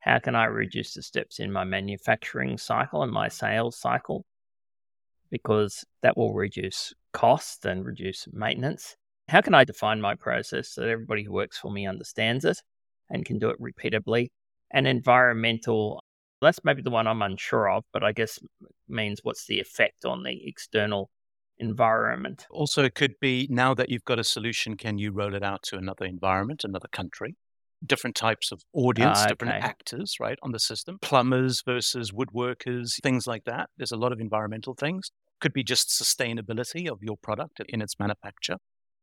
How 0.00 0.18
can 0.18 0.34
I 0.34 0.44
reduce 0.44 0.92
the 0.92 1.02
steps 1.02 1.40
in 1.40 1.50
my 1.50 1.64
manufacturing 1.64 2.58
cycle 2.58 3.02
and 3.02 3.10
my 3.10 3.28
sales 3.28 3.78
cycle? 3.78 4.26
Because 5.30 5.82
that 6.02 6.18
will 6.18 6.34
reduce 6.34 6.92
cost 7.14 7.64
and 7.64 7.86
reduce 7.86 8.28
maintenance. 8.34 8.96
How 9.30 9.40
can 9.40 9.54
I 9.54 9.64
define 9.64 10.02
my 10.02 10.14
process 10.14 10.68
so 10.68 10.82
that 10.82 10.90
everybody 10.90 11.22
who 11.22 11.32
works 11.32 11.56
for 11.56 11.72
me 11.72 11.86
understands 11.86 12.44
it 12.44 12.60
and 13.08 13.24
can 13.24 13.38
do 13.38 13.48
it 13.48 13.58
repeatably? 13.58 14.28
And 14.70 14.86
environmental, 14.86 16.04
that's 16.42 16.62
maybe 16.64 16.82
the 16.82 16.90
one 16.90 17.06
I'm 17.06 17.22
unsure 17.22 17.70
of, 17.70 17.84
but 17.94 18.04
I 18.04 18.12
guess 18.12 18.38
means 18.86 19.20
what's 19.22 19.46
the 19.46 19.58
effect 19.58 20.04
on 20.04 20.22
the 20.22 20.46
external 20.46 21.08
environment. 21.60 22.46
Also, 22.50 22.82
it 22.84 22.94
could 22.94 23.14
be 23.20 23.46
now 23.50 23.74
that 23.74 23.88
you've 23.88 24.04
got 24.04 24.18
a 24.18 24.24
solution, 24.24 24.76
can 24.76 24.98
you 24.98 25.12
roll 25.12 25.34
it 25.34 25.42
out 25.42 25.62
to 25.64 25.76
another 25.76 26.04
environment, 26.04 26.64
another 26.64 26.88
country? 26.92 27.36
Different 27.86 28.16
types 28.16 28.50
of 28.50 28.62
audience, 28.72 29.20
ah, 29.22 29.26
different 29.26 29.54
okay. 29.54 29.64
actors, 29.66 30.16
right, 30.18 30.38
on 30.42 30.52
the 30.52 30.58
system. 30.58 30.98
Plumbers 31.00 31.62
versus 31.64 32.10
woodworkers, 32.10 33.00
things 33.02 33.26
like 33.26 33.44
that. 33.44 33.70
There's 33.76 33.92
a 33.92 33.96
lot 33.96 34.12
of 34.12 34.20
environmental 34.20 34.74
things. 34.74 35.10
Could 35.40 35.52
be 35.52 35.62
just 35.62 35.88
sustainability 35.90 36.90
of 36.90 37.02
your 37.02 37.16
product 37.16 37.60
in 37.68 37.80
its 37.80 37.98
manufacture. 38.00 38.56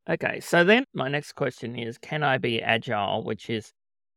Okay, 0.09 0.39
so 0.39 0.63
then 0.63 0.85
my 0.93 1.07
next 1.07 1.33
question 1.33 1.77
is 1.79 1.97
Can 1.97 2.21
I 2.21 2.37
be 2.37 2.61
agile? 2.61 3.23
Which 3.23 3.49
is, 3.49 3.71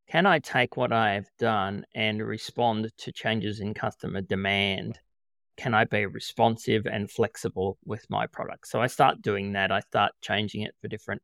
can 0.09 0.25
I 0.25 0.39
take 0.39 0.75
what 0.75 0.91
I 0.91 1.13
have 1.13 1.29
done 1.39 1.85
and 1.95 2.21
respond 2.21 2.91
to 2.97 3.11
changes 3.11 3.59
in 3.61 3.73
customer 3.73 4.21
demand? 4.21 4.99
Can 5.59 5.73
I 5.73 5.83
be 5.83 6.05
responsive 6.05 6.85
and 6.85 7.11
flexible 7.11 7.77
with 7.83 8.05
my 8.09 8.27
product? 8.27 8.69
So 8.69 8.81
I 8.81 8.87
start 8.87 9.21
doing 9.21 9.51
that. 9.53 9.73
I 9.73 9.81
start 9.81 10.13
changing 10.21 10.61
it 10.61 10.73
for 10.79 10.87
different 10.87 11.21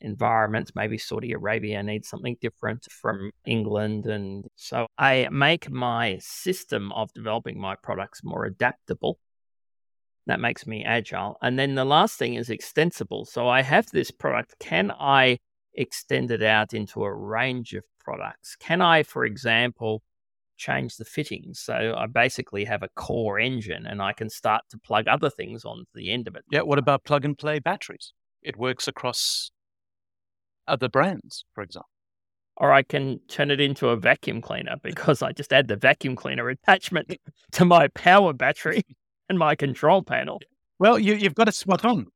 environments. 0.00 0.72
Maybe 0.74 0.96
Saudi 0.96 1.32
Arabia 1.32 1.82
needs 1.82 2.08
something 2.08 2.38
different 2.40 2.86
from 2.90 3.32
England. 3.44 4.06
And 4.06 4.46
so 4.54 4.86
I 4.96 5.28
make 5.30 5.70
my 5.70 6.16
system 6.22 6.90
of 6.92 7.12
developing 7.12 7.60
my 7.60 7.74
products 7.74 8.24
more 8.24 8.46
adaptable. 8.46 9.18
That 10.26 10.40
makes 10.40 10.66
me 10.66 10.82
agile. 10.82 11.36
And 11.42 11.58
then 11.58 11.74
the 11.74 11.84
last 11.84 12.18
thing 12.18 12.32
is 12.32 12.48
extensible. 12.48 13.26
So 13.26 13.46
I 13.46 13.60
have 13.60 13.90
this 13.90 14.10
product. 14.10 14.54
Can 14.58 14.90
I 14.90 15.38
extend 15.74 16.30
it 16.30 16.42
out 16.42 16.72
into 16.72 17.04
a 17.04 17.14
range 17.14 17.74
of 17.74 17.84
products? 18.00 18.56
Can 18.56 18.80
I, 18.80 19.02
for 19.02 19.26
example, 19.26 20.02
change 20.56 20.96
the 20.96 21.04
fittings? 21.04 21.60
So 21.60 21.94
I 21.96 22.06
basically 22.06 22.64
have 22.64 22.82
a 22.82 22.88
core 22.94 23.38
engine 23.38 23.86
and 23.86 24.02
I 24.02 24.12
can 24.12 24.30
start 24.30 24.62
to 24.70 24.78
plug 24.78 25.08
other 25.08 25.30
things 25.30 25.64
onto 25.64 25.84
the 25.94 26.10
end 26.10 26.28
of 26.28 26.36
it. 26.36 26.44
Yeah, 26.50 26.62
what 26.62 26.78
about 26.78 27.04
plug 27.04 27.24
and 27.24 27.36
play 27.36 27.58
batteries? 27.58 28.12
It 28.42 28.56
works 28.56 28.86
across 28.88 29.50
other 30.66 30.88
brands, 30.88 31.44
for 31.54 31.62
example. 31.62 31.88
Or 32.56 32.72
I 32.72 32.82
can 32.82 33.20
turn 33.28 33.50
it 33.50 33.60
into 33.60 33.88
a 33.88 33.96
vacuum 33.96 34.40
cleaner 34.40 34.76
because 34.82 35.22
I 35.22 35.32
just 35.32 35.52
add 35.52 35.68
the 35.68 35.76
vacuum 35.76 36.16
cleaner 36.16 36.48
attachment 36.48 37.12
to 37.52 37.64
my 37.64 37.88
power 37.88 38.32
battery 38.32 38.82
and 39.28 39.38
my 39.38 39.54
control 39.54 40.02
panel. 40.02 40.40
Well, 40.78 40.98
you, 40.98 41.14
you've 41.14 41.34
got 41.34 41.48
it 41.48 41.54
spot 41.54 41.84
on. 41.84 42.06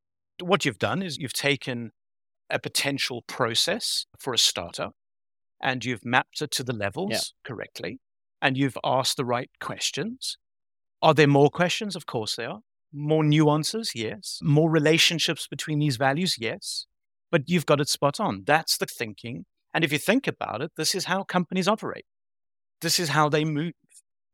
What 0.40 0.64
you've 0.64 0.78
done 0.78 1.02
is 1.02 1.18
you've 1.18 1.32
taken 1.32 1.92
a 2.49 2.59
potential 2.59 3.23
process 3.23 4.06
for 4.18 4.32
a 4.32 4.38
startup 4.38 4.94
and 5.61 5.85
you've 5.85 6.04
mapped 6.04 6.40
it 6.40 6.50
to 6.52 6.64
the 6.64 6.73
levels 6.73 7.35
correctly 7.44 8.00
and 8.42 8.56
you've 8.56 8.78
asked 8.85 9.16
the 9.16 9.25
right 9.25 9.50
questions. 9.61 10.37
Are 11.02 11.14
there 11.14 11.26
more 11.26 11.50
questions? 11.50 11.97
Of 11.97 12.06
course 12.06 12.37
there 12.37 12.50
are. 12.50 12.61
More 12.92 13.25
nuances? 13.25 13.92
Yes. 13.94 14.40
More 14.42 14.70
relationships 14.70 15.47
between 15.47 15.78
these 15.78 15.97
values? 15.97 16.37
Yes. 16.38 16.87
But 17.30 17.42
you've 17.47 17.66
got 17.66 17.80
it 17.80 17.88
spot 17.88 18.18
on. 18.18 18.42
That's 18.47 18.76
the 18.76 18.87
thinking. 18.87 19.47
And 19.73 19.85
if 19.85 19.92
you 19.92 19.99
think 19.99 20.26
about 20.26 20.62
it, 20.62 20.73
this 20.76 20.94
is 20.94 21.04
how 21.04 21.23
companies 21.23 21.68
operate. 21.68 22.04
This 22.80 22.99
is 22.99 23.11
how 23.11 23.28
they 23.28 23.44
move 23.44 23.73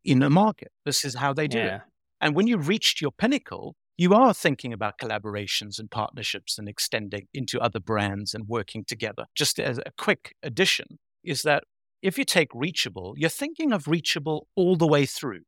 in 0.04 0.22
a 0.22 0.30
market. 0.30 0.72
This 0.84 1.04
is 1.04 1.16
how 1.16 1.32
they 1.32 1.48
do 1.48 1.58
it. 1.58 1.80
And 2.20 2.34
when 2.34 2.46
you 2.46 2.56
reached 2.56 3.00
your 3.02 3.12
pinnacle, 3.12 3.76
you 3.98 4.14
are 4.14 4.32
thinking 4.32 4.72
about 4.72 4.98
collaborations 4.98 5.78
and 5.78 5.90
partnerships 5.90 6.58
and 6.58 6.68
extending 6.68 7.28
into 7.34 7.60
other 7.60 7.80
brands 7.80 8.34
and 8.34 8.48
working 8.48 8.84
together. 8.84 9.24
Just 9.34 9.58
as 9.58 9.78
a 9.78 9.90
quick 9.98 10.34
addition 10.42 10.98
is 11.24 11.42
that 11.42 11.64
if 12.02 12.18
you 12.18 12.24
take 12.24 12.48
Reachable, 12.54 13.14
you're 13.16 13.30
thinking 13.30 13.72
of 13.72 13.88
Reachable 13.88 14.48
all 14.54 14.76
the 14.76 14.86
way 14.86 15.06
through. 15.06 15.40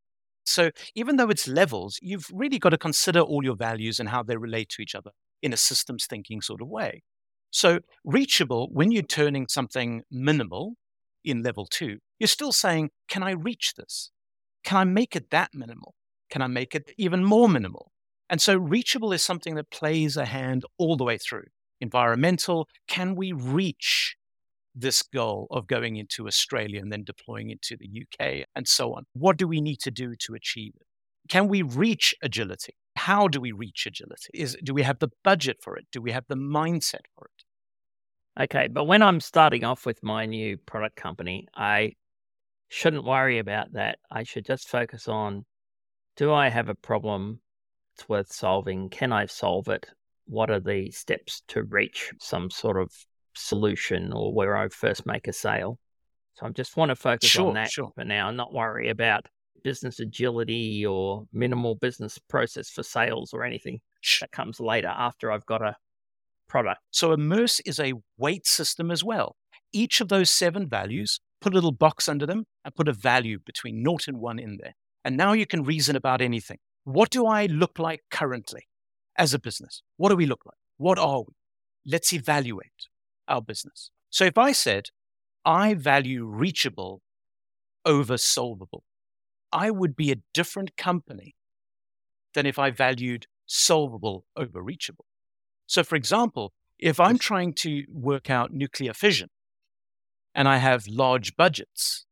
So 0.45 0.71
even 0.95 1.17
though 1.17 1.29
it's 1.29 1.47
levels, 1.47 1.99
you've 2.01 2.27
really 2.33 2.59
got 2.59 2.71
to 2.71 2.79
consider 2.79 3.21
all 3.21 3.45
your 3.45 3.57
values 3.57 4.01
and 4.01 4.09
how 4.09 4.23
they 4.23 4.37
relate 4.37 4.71
to 4.71 4.83
each 4.83 4.95
other 4.95 5.11
in 5.43 5.53
a 5.53 5.57
systems 5.57 6.07
thinking 6.09 6.41
sort 6.41 6.63
of 6.63 6.69
way. 6.69 7.03
So 7.51 7.81
Reachable, 8.05 8.69
when 8.73 8.91
you're 8.91 9.03
turning 9.03 9.47
something 9.49 10.03
minimal 10.11 10.75
in 11.25 11.43
level 11.43 11.67
two, 11.67 11.99
you're 12.19 12.29
still 12.29 12.53
saying, 12.53 12.91
can 13.09 13.23
I 13.23 13.33
reach 13.33 13.75
this? 13.77 14.11
Can 14.65 14.79
I 14.79 14.85
make 14.85 15.15
it 15.15 15.31
that 15.31 15.51
minimal? 15.55 15.95
Can 16.31 16.43
I 16.43 16.47
make 16.47 16.75
it 16.75 16.93
even 16.99 17.25
more 17.25 17.49
minimal? 17.49 17.91
And 18.31 18.41
so 18.41 18.57
reachable 18.57 19.13
is 19.13 19.23
something 19.23 19.55
that 19.55 19.71
plays 19.71 20.17
a 20.17 20.27
hand 20.27 20.65
all 20.77 20.97
the 20.97 21.05
way 21.05 21.17
through. 21.17 21.47
Environmental, 21.81 22.69
can 22.87 23.15
we 23.15 23.33
reach 23.33 24.17
this 24.79 25.03
goal 25.03 25.47
of 25.51 25.67
going 25.67 25.97
into 25.97 26.27
Australia 26.27 26.81
and 26.81 26.93
then 26.93 27.05
deploying 27.05 27.51
into 27.51 27.77
the 27.77 28.03
UK 28.03 28.47
and 28.55 28.67
so 28.67 28.95
on? 28.95 29.05
What 29.13 29.37
do 29.37 29.49
we 29.49 29.61
need 29.61 29.81
to 29.81 29.91
do 29.91 30.15
to 30.17 30.35
achieve 30.35 30.73
it? 30.77 30.87
Can 31.29 31.49
we 31.49 31.63
reach 31.63 32.15
agility? 32.23 32.75
How 32.97 33.29
do 33.29 33.41
we 33.41 33.53
reach 33.53 33.87
agility? 33.87 34.31
Is 34.35 34.57
do 34.63 34.75
we 34.75 34.83
have 34.83 34.99
the 34.99 35.11
budget 35.23 35.59
for 35.63 35.77
it? 35.77 35.87
Do 35.93 36.01
we 36.01 36.13
have 36.13 36.25
the 36.29 36.37
mindset 36.37 37.07
for 37.15 37.27
it? 37.27 38.45
Okay, 38.45 38.69
but 38.69 38.85
when 38.85 39.03
I'm 39.03 39.21
starting 39.21 39.65
off 39.65 39.85
with 39.85 40.03
my 40.03 40.27
new 40.27 40.57
product 40.59 40.97
company, 40.97 41.49
I 41.55 41.95
shouldn't 42.69 43.05
worry 43.05 43.39
about 43.39 43.73
that. 43.73 43.99
I 44.11 44.23
should 44.23 44.45
just 44.45 44.69
focus 44.69 45.09
on 45.09 45.45
do 46.17 46.33
I 46.33 46.49
have 46.49 46.69
a 46.69 46.75
problem 46.75 47.41
it's 47.95 48.09
worth 48.09 48.33
solving? 48.33 48.91
Can 48.91 49.13
I 49.13 49.27
solve 49.27 49.67
it? 49.69 49.87
What 50.27 50.51
are 50.51 50.61
the 50.61 50.91
steps 50.93 51.43
to 51.49 51.65
reach 51.65 52.13
some 52.21 52.49
sort 52.49 52.81
of 52.81 52.93
solution 53.39 54.13
or 54.13 54.33
where 54.33 54.57
I 54.57 54.69
first 54.69 55.07
make 55.07 55.29
a 55.29 55.33
sale? 55.33 55.79
So 56.35 56.47
I 56.47 56.51
just 56.51 56.77
want 56.77 56.91
to 56.91 56.97
focus 56.97 57.29
Sure, 57.29 57.49
on 57.49 57.55
that 57.55 57.71
sure. 57.71 57.91
for 57.95 58.05
now 58.05 58.29
and 58.29 58.37
not 58.37 58.53
worry 58.53 58.89
about 58.91 59.27
business 59.65 59.99
agility 59.99 60.87
or 60.87 61.25
minimal 61.33 61.75
business 61.75 62.19
process 62.29 62.71
for 62.71 62.83
sales 62.83 63.33
or 63.33 63.45
anything 63.45 63.81
that 64.21 64.31
comes 64.31 64.61
later 64.61 64.89
after 64.89 65.33
I've 65.33 65.47
got 65.47 65.63
a 65.63 65.75
product. 66.49 66.81
So 66.91 67.13
Immerse 67.13 67.61
is 67.67 67.81
a 67.81 67.95
weight 68.17 68.47
system 68.47 68.91
as 68.91 69.03
well. 69.03 69.37
Each 69.73 70.01
of 70.01 70.09
those 70.09 70.31
seven 70.31 70.69
values, 70.69 71.21
put 71.41 71.53
a 71.53 71.55
little 71.55 71.73
box 71.73 72.09
under 72.09 72.27
them 72.27 72.45
and 72.65 72.75
put 72.75 72.89
a 72.89 72.93
value 72.93 73.39
between 73.45 73.83
naught 73.83 74.09
and 74.09 74.19
one 74.19 74.39
in 74.39 74.59
there. 74.61 74.75
And 75.05 75.17
now 75.17 75.33
you 75.33 75.47
can 75.47 75.63
reason 75.63 75.97
about 75.97 76.21
anything. 76.21 76.59
What 76.85 77.11
do 77.11 77.27
I 77.27 77.47
look 77.47 77.79
like 77.79 78.01
currently 78.11 78.67
as 79.17 79.35
a 79.35 79.39
business? 79.39 79.83
What 79.97 80.09
do 80.09 80.17
we 80.17 80.27
look 80.27 80.47
like? 80.47 80.57
What 80.79 80.99
are 80.99 81.21
we? 81.21 81.35
Let's 81.85 82.13
evaluate 82.13 82.89
our 83.29 83.43
business. 83.43 83.91
So 84.11 84.25
if 84.25 84.39
I 84.39 84.53
said, 84.53 84.89
I 85.45 85.75
value 85.75 86.25
reachable 86.25 87.03
over 87.85 88.17
solvable, 88.17 88.85
I 89.53 89.71
would 89.71 89.97
be 89.97 90.13
a 90.13 90.23
different 90.35 90.77
company 90.77 91.35
than 92.35 92.47
if 92.47 92.59
I 92.59 92.71
valued 92.71 93.27
solvable 93.47 94.25
over 94.37 94.63
reachable. 94.63 95.07
So, 95.67 95.83
for 95.83 95.97
example, 95.97 96.53
if 96.79 97.01
I'm 97.01 97.19
trying 97.19 97.55
to 97.55 97.85
work 97.91 98.31
out 98.31 98.53
nuclear 98.53 98.95
fission 98.95 99.31
and 100.35 100.49
I 100.49 100.59
have 100.59 100.87
large 100.87 101.37
budgets, 101.37 102.07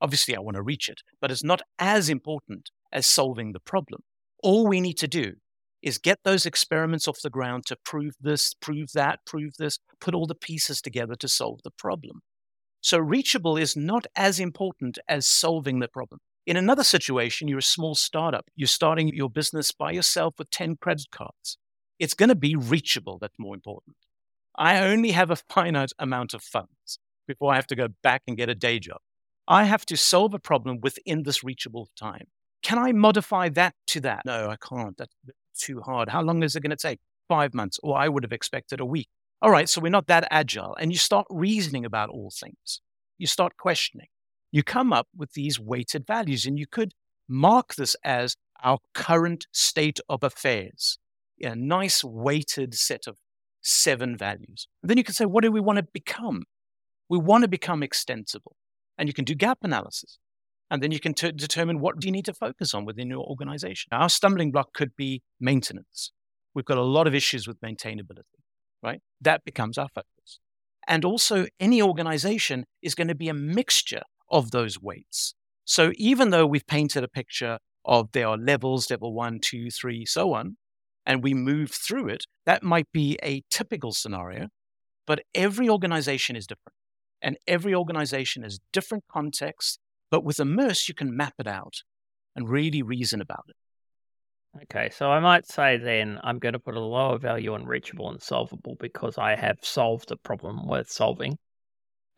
obviously 0.00 0.36
I 0.36 0.40
want 0.40 0.56
to 0.56 0.62
reach 0.62 0.88
it, 0.88 1.02
but 1.20 1.30
it's 1.30 1.44
not 1.44 1.62
as 1.78 2.08
important 2.08 2.70
as 2.92 3.06
solving 3.06 3.52
the 3.52 3.60
problem. 3.60 4.02
All 4.42 4.66
we 4.66 4.80
need 4.80 4.98
to 4.98 5.08
do 5.08 5.34
is 5.82 5.98
get 5.98 6.20
those 6.24 6.46
experiments 6.46 7.08
off 7.08 7.20
the 7.22 7.30
ground 7.30 7.66
to 7.66 7.76
prove 7.84 8.14
this, 8.20 8.54
prove 8.54 8.92
that, 8.92 9.20
prove 9.26 9.56
this, 9.58 9.78
put 10.00 10.14
all 10.14 10.26
the 10.26 10.34
pieces 10.34 10.80
together 10.80 11.14
to 11.16 11.28
solve 11.28 11.60
the 11.64 11.70
problem. 11.70 12.22
So, 12.80 12.98
reachable 12.98 13.56
is 13.56 13.76
not 13.76 14.06
as 14.16 14.40
important 14.40 14.98
as 15.08 15.26
solving 15.26 15.78
the 15.78 15.88
problem. 15.88 16.20
In 16.46 16.56
another 16.56 16.82
situation, 16.82 17.46
you're 17.46 17.58
a 17.58 17.62
small 17.62 17.94
startup, 17.94 18.46
you're 18.56 18.66
starting 18.66 19.08
your 19.08 19.30
business 19.30 19.70
by 19.70 19.92
yourself 19.92 20.34
with 20.38 20.50
10 20.50 20.76
credit 20.76 21.06
cards. 21.12 21.58
It's 21.98 22.14
going 22.14 22.30
to 22.30 22.34
be 22.34 22.56
reachable 22.56 23.18
that's 23.20 23.38
more 23.38 23.54
important. 23.54 23.96
I 24.56 24.80
only 24.80 25.12
have 25.12 25.30
a 25.30 25.36
finite 25.36 25.92
amount 25.98 26.34
of 26.34 26.42
funds 26.42 26.98
before 27.28 27.52
I 27.52 27.56
have 27.56 27.68
to 27.68 27.76
go 27.76 27.88
back 28.02 28.22
and 28.26 28.36
get 28.36 28.48
a 28.48 28.54
day 28.54 28.78
job. 28.80 28.98
I 29.46 29.64
have 29.64 29.86
to 29.86 29.96
solve 29.96 30.34
a 30.34 30.38
problem 30.38 30.80
within 30.80 31.22
this 31.22 31.44
reachable 31.44 31.88
time. 31.96 32.26
Can 32.62 32.78
I 32.78 32.92
modify 32.92 33.48
that 33.50 33.74
to 33.88 34.00
that? 34.00 34.22
No, 34.24 34.48
I 34.48 34.56
can't. 34.56 34.96
That's 34.96 35.14
too 35.62 35.80
hard. 35.80 36.08
How 36.08 36.22
long 36.22 36.42
is 36.42 36.56
it 36.56 36.62
going 36.62 36.76
to 36.76 36.88
take? 36.88 37.00
Five 37.28 37.54
months, 37.54 37.78
or 37.82 37.96
I 37.96 38.08
would 38.08 38.24
have 38.24 38.32
expected 38.32 38.80
a 38.80 38.84
week. 38.84 39.08
All 39.40 39.50
right, 39.50 39.68
so 39.68 39.80
we're 39.80 39.98
not 39.98 40.08
that 40.08 40.28
agile. 40.30 40.76
And 40.78 40.92
you 40.92 40.98
start 40.98 41.26
reasoning 41.30 41.84
about 41.84 42.10
all 42.10 42.30
things. 42.30 42.80
You 43.18 43.26
start 43.26 43.56
questioning. 43.56 44.08
You 44.50 44.62
come 44.62 44.92
up 44.92 45.08
with 45.16 45.32
these 45.32 45.58
weighted 45.58 46.06
values, 46.06 46.44
and 46.46 46.58
you 46.58 46.66
could 46.66 46.92
mark 47.28 47.74
this 47.74 47.96
as 48.04 48.36
our 48.62 48.78
current 48.94 49.46
state 49.52 50.00
of 50.08 50.22
affairs. 50.22 50.98
A 51.42 51.56
nice 51.56 52.04
weighted 52.04 52.74
set 52.74 53.06
of 53.06 53.16
seven 53.62 54.16
values. 54.16 54.68
And 54.82 54.90
then 54.90 54.98
you 54.98 55.04
can 55.04 55.14
say, 55.14 55.24
what 55.24 55.42
do 55.42 55.50
we 55.50 55.60
want 55.60 55.78
to 55.78 55.86
become? 55.92 56.44
We 57.08 57.18
want 57.18 57.42
to 57.42 57.48
become 57.48 57.82
extensible. 57.82 58.56
And 58.98 59.08
you 59.08 59.12
can 59.12 59.24
do 59.24 59.34
gap 59.34 59.58
analysis. 59.62 60.18
And 60.72 60.82
then 60.82 60.90
you 60.90 61.00
can 61.00 61.12
t- 61.12 61.30
determine 61.32 61.80
what 61.80 62.00
do 62.00 62.08
you 62.08 62.12
need 62.12 62.24
to 62.24 62.32
focus 62.32 62.72
on 62.72 62.86
within 62.86 63.10
your 63.10 63.22
organization. 63.24 63.90
Our 63.92 64.08
stumbling 64.08 64.50
block 64.50 64.72
could 64.72 64.96
be 64.96 65.20
maintenance. 65.38 66.12
We've 66.54 66.64
got 66.64 66.78
a 66.78 66.82
lot 66.82 67.06
of 67.06 67.14
issues 67.14 67.46
with 67.46 67.60
maintainability, 67.60 68.40
right? 68.82 69.02
That 69.20 69.44
becomes 69.44 69.76
our 69.76 69.88
focus. 69.94 70.40
And 70.88 71.04
also, 71.04 71.46
any 71.60 71.82
organization 71.82 72.64
is 72.80 72.94
going 72.94 73.08
to 73.08 73.14
be 73.14 73.28
a 73.28 73.34
mixture 73.34 74.00
of 74.30 74.50
those 74.50 74.80
weights. 74.80 75.34
So 75.66 75.92
even 75.96 76.30
though 76.30 76.46
we've 76.46 76.66
painted 76.66 77.04
a 77.04 77.08
picture 77.08 77.58
of 77.84 78.12
there 78.12 78.28
are 78.28 78.38
levels, 78.38 78.90
level 78.90 79.12
one, 79.12 79.40
two, 79.40 79.70
three, 79.70 80.06
so 80.06 80.32
on, 80.32 80.56
and 81.04 81.22
we 81.22 81.34
move 81.34 81.70
through 81.70 82.08
it, 82.08 82.24
that 82.46 82.62
might 82.62 82.90
be 82.92 83.18
a 83.22 83.42
typical 83.50 83.92
scenario. 83.92 84.48
But 85.06 85.20
every 85.34 85.68
organization 85.68 86.34
is 86.34 86.46
different. 86.46 86.76
And 87.20 87.36
every 87.46 87.74
organization 87.74 88.42
has 88.42 88.58
different 88.72 89.04
context. 89.12 89.78
But 90.12 90.24
with 90.24 90.40
Immerse, 90.40 90.88
you 90.88 90.94
can 90.94 91.16
map 91.16 91.32
it 91.38 91.46
out 91.46 91.82
and 92.36 92.46
really 92.46 92.82
reason 92.82 93.22
about 93.22 93.46
it. 93.48 93.56
Okay, 94.64 94.90
so 94.90 95.10
I 95.10 95.20
might 95.20 95.46
say 95.46 95.78
then 95.78 96.20
I'm 96.22 96.38
going 96.38 96.52
to 96.52 96.58
put 96.58 96.74
a 96.74 96.80
lower 96.80 97.18
value 97.18 97.54
on 97.54 97.64
reachable 97.64 98.10
and 98.10 98.20
solvable 98.20 98.76
because 98.78 99.16
I 99.16 99.34
have 99.34 99.56
solved 99.62 100.10
a 100.10 100.18
problem 100.18 100.68
worth 100.68 100.90
solving. 100.90 101.38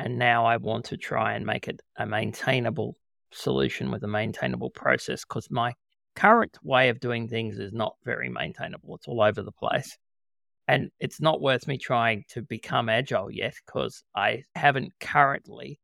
And 0.00 0.18
now 0.18 0.44
I 0.44 0.56
want 0.56 0.86
to 0.86 0.96
try 0.96 1.34
and 1.34 1.46
make 1.46 1.68
it 1.68 1.82
a 1.96 2.04
maintainable 2.04 2.96
solution 3.30 3.92
with 3.92 4.02
a 4.02 4.08
maintainable 4.08 4.70
process 4.70 5.24
because 5.24 5.48
my 5.48 5.72
current 6.16 6.58
way 6.64 6.88
of 6.88 6.98
doing 6.98 7.28
things 7.28 7.60
is 7.60 7.72
not 7.72 7.94
very 8.04 8.28
maintainable. 8.28 8.96
It's 8.96 9.06
all 9.06 9.22
over 9.22 9.40
the 9.40 9.52
place. 9.52 9.96
And 10.66 10.90
it's 10.98 11.20
not 11.20 11.40
worth 11.40 11.68
me 11.68 11.78
trying 11.78 12.24
to 12.30 12.42
become 12.42 12.88
agile 12.88 13.30
yet 13.30 13.54
because 13.64 14.02
I 14.16 14.42
haven't 14.56 14.94
currently 14.98 15.78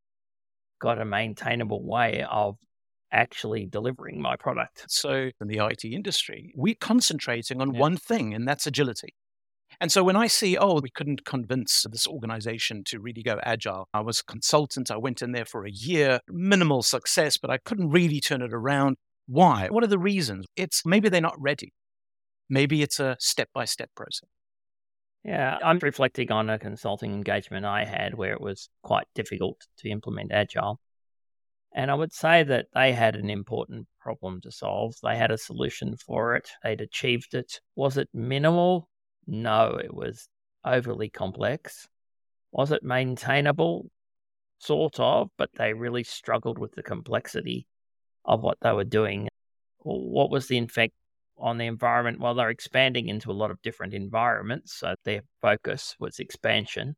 got 0.81 1.01
a 1.01 1.05
maintainable 1.05 1.85
way 1.85 2.25
of 2.29 2.57
actually 3.13 3.67
delivering 3.67 4.21
my 4.21 4.37
product. 4.37 4.85
So, 4.89 5.31
in 5.41 5.49
the 5.49 5.65
IT 5.65 5.85
industry, 5.85 6.53
we're 6.57 6.75
concentrating 6.81 7.61
on 7.61 7.75
yeah. 7.75 7.81
one 7.81 7.97
thing, 7.97 8.35
and 8.35 8.47
that's 8.49 8.67
agility. 8.67 9.15
And 9.81 9.93
so 9.93 10.03
when 10.03 10.17
I 10.17 10.27
see, 10.27 10.57
oh, 10.57 10.81
we 10.81 10.91
couldn't 10.91 11.25
convince 11.25 11.87
this 11.91 12.07
organization 12.07 12.83
to 12.87 12.99
really 12.99 13.23
go 13.23 13.39
agile, 13.43 13.89
I 13.95 14.01
was 14.01 14.21
a 14.21 14.25
consultant, 14.25 14.91
I 14.91 14.97
went 14.97 15.23
in 15.23 15.33
there 15.33 15.45
for 15.45 15.65
a 15.65 15.71
year, 15.71 16.21
minimal 16.29 16.83
success, 16.83 17.39
but 17.39 17.51
I 17.51 17.59
couldn't 17.59 17.91
really 17.91 18.21
turn 18.21 18.43
it 18.43 18.53
around. 18.53 18.97
Why? 19.27 19.69
What 19.71 19.85
are 19.85 19.89
the 19.89 19.99
reasons? 19.99 20.47
It's 20.57 20.85
maybe 20.85 21.09
they're 21.09 21.21
not 21.21 21.41
ready. 21.41 21.73
Maybe 22.49 22.83
it's 22.83 22.99
a 22.99 23.17
step 23.21 23.49
by 23.55 23.65
step 23.65 23.91
process. 23.95 24.29
Yeah, 25.25 25.59
I'm 25.62 25.79
reflecting 25.79 26.33
on 26.33 26.49
a 26.49 26.59
consulting 26.59 27.12
engagement 27.12 27.67
I 27.67 27.85
had 27.85 28.15
where 28.15 28.33
it 28.33 28.41
was 28.41 28.71
quite 28.83 29.07
difficult 29.15 29.67
to 29.79 29.91
implement 29.91 30.33
Agile. 30.33 30.81
And 31.75 31.91
I 31.91 31.95
would 31.95 32.12
say 32.12 32.43
that 32.43 32.67
they 32.75 32.93
had 32.93 33.17
an 33.17 33.31
important 33.31 33.87
problem 34.00 34.41
to 34.41 34.50
solve. 34.50 34.95
They 35.03 35.17
had 35.17 35.31
a 35.31 35.39
solution 35.39 35.97
for 35.97 36.37
it, 36.37 36.49
they'd 36.65 36.81
achieved 36.81 37.35
it. 37.35 37.61
Was 37.77 37.97
it 37.97 38.09
minimal? 38.15 38.89
No, 39.27 39.79
it 39.83 39.95
was 39.95 40.29
overly 40.65 41.11
complex. 41.11 41.87
Was 42.50 42.73
it 42.73 42.83
maintainable? 42.83 43.91
Sort 44.59 44.99
of, 44.99 45.31
but 45.37 45.50
they 45.57 45.73
really 45.73 46.03
struggled 46.03 46.59
with 46.59 46.73
the 46.73 46.83
complexity 46.83 47.67
of 48.25 48.43
what 48.43 48.59
they 48.61 48.73
were 48.73 48.85
doing. 48.85 49.29
What 49.79 50.31
was 50.31 50.49
the 50.49 50.59
effect 50.59 50.95
on 51.40 51.59
the 51.59 51.66
environment? 51.66 52.20
Well, 52.20 52.35
they're 52.35 52.50
expanding 52.50 53.09
into 53.09 53.30
a 53.30 53.32
lot 53.32 53.50
of 53.50 53.62
different 53.62 53.94
environments, 53.94 54.75
so 54.75 54.94
their 55.04 55.23
focus 55.40 55.97
was 55.99 56.18
expansion. 56.18 56.97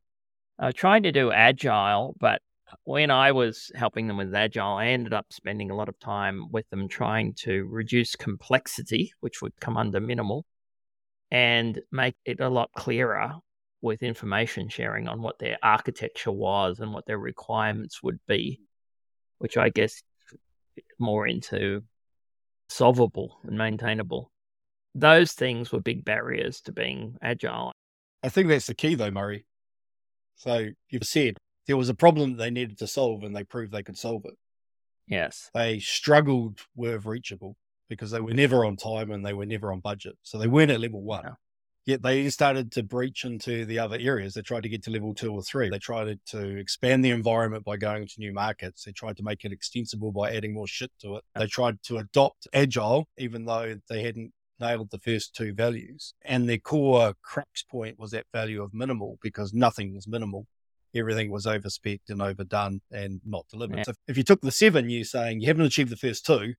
They 0.59 0.67
were 0.67 0.73
trying 0.73 1.03
to 1.03 1.11
do 1.11 1.31
agile, 1.31 2.15
but 2.19 2.41
when 2.83 3.11
I 3.11 3.31
was 3.31 3.71
helping 3.75 4.07
them 4.07 4.17
with 4.17 4.33
agile, 4.33 4.75
I 4.77 4.87
ended 4.87 5.13
up 5.13 5.27
spending 5.31 5.71
a 5.71 5.75
lot 5.75 5.89
of 5.89 5.99
time 5.99 6.51
with 6.51 6.69
them 6.69 6.87
trying 6.87 7.33
to 7.39 7.65
reduce 7.65 8.15
complexity, 8.15 9.13
which 9.19 9.41
would 9.41 9.59
come 9.59 9.77
under 9.77 9.99
minimal, 9.99 10.45
and 11.31 11.79
make 11.91 12.15
it 12.25 12.39
a 12.39 12.49
lot 12.49 12.69
clearer 12.75 13.33
with 13.81 14.01
information 14.01 14.69
sharing 14.69 15.07
on 15.07 15.21
what 15.21 15.39
their 15.39 15.57
architecture 15.61 16.31
was 16.31 16.79
and 16.79 16.93
what 16.93 17.05
their 17.05 17.19
requirements 17.19 18.01
would 18.01 18.19
be, 18.27 18.59
which 19.39 19.57
I 19.57 19.69
guess 19.69 20.01
more 20.99 21.27
into 21.27 21.83
solvable 22.69 23.39
and 23.43 23.57
maintainable. 23.57 24.31
Those 24.95 25.33
things 25.33 25.71
were 25.71 25.79
big 25.79 26.05
barriers 26.05 26.61
to 26.61 26.71
being 26.71 27.17
agile. 27.21 27.71
I 28.21 28.29
think 28.29 28.47
that's 28.47 28.67
the 28.67 28.75
key, 28.75 28.95
though, 28.95 29.11
Murray. 29.11 29.45
So 30.35 30.69
you've 30.89 31.05
said 31.05 31.37
there 31.67 31.77
was 31.77 31.89
a 31.89 31.93
problem 31.93 32.37
they 32.37 32.49
needed 32.49 32.77
to 32.79 32.87
solve 32.87 33.23
and 33.23 33.35
they 33.35 33.43
proved 33.43 33.71
they 33.71 33.83
could 33.83 33.97
solve 33.97 34.23
it. 34.25 34.35
Yes. 35.07 35.49
They 35.53 35.79
struggled 35.79 36.59
with 36.75 37.05
reachable 37.05 37.55
because 37.89 38.11
they 38.11 38.21
were 38.21 38.33
never 38.33 38.65
on 38.65 38.77
time 38.77 39.11
and 39.11 39.25
they 39.25 39.33
were 39.33 39.45
never 39.45 39.71
on 39.71 39.79
budget. 39.79 40.15
So 40.23 40.37
they 40.37 40.47
weren't 40.47 40.71
at 40.71 40.79
level 40.79 41.01
one. 41.01 41.25
Yet 41.85 42.01
they 42.01 42.29
started 42.29 42.71
to 42.73 42.83
breach 42.83 43.25
into 43.25 43.65
the 43.65 43.79
other 43.79 43.97
areas. 43.99 44.33
They 44.33 44.41
tried 44.41 44.63
to 44.63 44.69
get 44.69 44.83
to 44.83 44.91
level 44.91 45.13
two 45.13 45.33
or 45.33 45.43
three. 45.43 45.69
They 45.69 45.79
tried 45.79 46.17
to 46.27 46.57
expand 46.57 47.03
the 47.03 47.09
environment 47.09 47.65
by 47.65 47.75
going 47.75 48.07
to 48.07 48.19
new 48.19 48.31
markets. 48.31 48.85
They 48.85 48.93
tried 48.93 49.17
to 49.17 49.23
make 49.23 49.43
it 49.43 49.51
extensible 49.51 50.13
by 50.13 50.31
adding 50.31 50.53
more 50.53 50.67
shit 50.67 50.91
to 51.01 51.17
it. 51.17 51.25
They 51.35 51.47
tried 51.47 51.83
to 51.83 51.97
adopt 51.97 52.47
agile, 52.53 53.09
even 53.17 53.43
though 53.43 53.75
they 53.89 54.01
hadn't 54.01 54.31
nailed 54.59 54.89
the 54.91 54.99
first 54.99 55.35
two 55.35 55.53
values. 55.53 56.13
And 56.23 56.47
their 56.47 56.57
core 56.57 57.13
crux 57.21 57.63
point 57.63 57.99
was 57.99 58.11
that 58.11 58.25
value 58.33 58.61
of 58.61 58.73
minimal 58.73 59.17
because 59.21 59.53
nothing 59.53 59.93
was 59.93 60.07
minimal. 60.07 60.47
Everything 60.95 61.31
was 61.31 61.45
overspec 61.45 62.01
and 62.09 62.21
overdone 62.21 62.81
and 62.91 63.19
not 63.25 63.47
delivered. 63.49 63.77
Yeah. 63.77 63.83
So 63.87 63.93
if 64.07 64.17
you 64.17 64.23
took 64.23 64.41
the 64.41 64.51
seven, 64.51 64.89
you're 64.89 65.03
saying 65.03 65.41
you 65.41 65.47
haven't 65.47 65.65
achieved 65.65 65.89
the 65.89 65.97
first 65.97 66.25
two, 66.25 66.53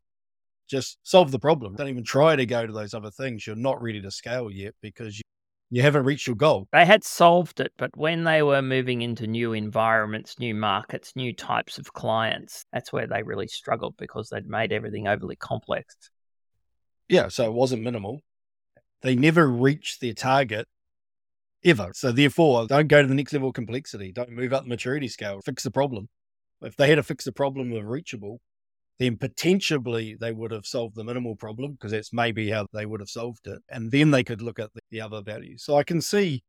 just 0.69 0.99
solve 1.03 1.31
the 1.31 1.39
problem. 1.39 1.77
Don't 1.77 1.89
even 1.89 2.05
try 2.05 2.37
to 2.37 2.47
go 2.47 2.67
to 2.67 2.73
those 2.73 2.95
other 2.95 3.11
things. 3.11 3.47
You're 3.47 3.57
not 3.57 3.81
ready 3.83 4.01
to 4.03 4.11
scale 4.11 4.51
yet 4.51 4.75
because 4.81 5.19
you, 5.19 5.23
you 5.71 5.83
haven't 5.83 6.05
reached 6.05 6.27
your 6.27 6.37
goal. 6.37 6.67
They 6.73 6.85
had 6.85 7.05
solved 7.05 7.61
it, 7.61 7.73
but 7.77 7.97
when 7.97 8.25
they 8.25 8.43
were 8.43 8.63
moving 8.63 9.03
into 9.03 9.27
new 9.27 9.53
environments, 9.53 10.39
new 10.39 10.55
markets, 10.55 11.15
new 11.15 11.33
types 11.33 11.79
of 11.79 11.93
clients, 11.93 12.65
that's 12.73 12.93
where 12.93 13.07
they 13.07 13.23
really 13.23 13.49
struggled 13.49 13.97
because 13.99 14.31
they'd 14.31 14.49
made 14.49 14.73
everything 14.73 15.07
overly 15.07 15.37
complex. 15.37 15.97
Yeah, 17.09 17.29
so 17.29 17.45
it 17.45 17.53
wasn't 17.53 17.83
minimal. 17.83 18.23
They 19.03 19.15
never 19.15 19.47
reached 19.49 20.01
their 20.01 20.15
target 20.15 20.67
ever. 21.65 21.91
So 21.95 22.13
therefore, 22.13 22.67
don't 22.67 22.89
go 22.89 23.03
to 23.03 23.09
the 23.09 23.15
next 23.15 23.33
level 23.33 23.49
of 23.49 23.55
complexity. 23.55 24.13
Don't 24.13 24.31
move 24.31 24.53
up 24.53 24.65
the 24.65 24.69
maturity 24.69 25.09
scale. 25.09 25.41
Fix 25.45 25.63
the 25.63 25.71
problem. 25.71 26.09
If 26.63 26.77
they 26.77 26.89
had 26.89 26.97
to 26.97 27.03
fix 27.03 27.25
the 27.25 27.33
problem 27.33 27.73
of 27.73 27.85
reachable, 27.85 28.41
then 28.99 29.17
potentially 29.17 30.17
they 30.19 30.33
would 30.33 30.53
have 30.53 30.67
solved 30.67 30.95
the 30.95 31.05
minimal 31.05 31.37
problem 31.37 31.73
because 31.73 31.91
that's 31.91 32.13
maybe 32.13 32.51
how 32.51 32.67
they 32.73 32.87
would 32.87 33.01
have 33.01 33.09
solved 33.09 33.47
it. 33.47 33.61
And 33.69 33.91
then 33.91 34.11
they 34.11 34.25
could 34.25 34.41
look 34.41 34.59
at 34.59 34.73
the, 34.73 34.81
the 34.91 35.01
other 35.01 35.21
values. 35.21 35.65
So 35.65 35.77
I 35.77 35.83
can 35.83 36.01
see 36.01 36.43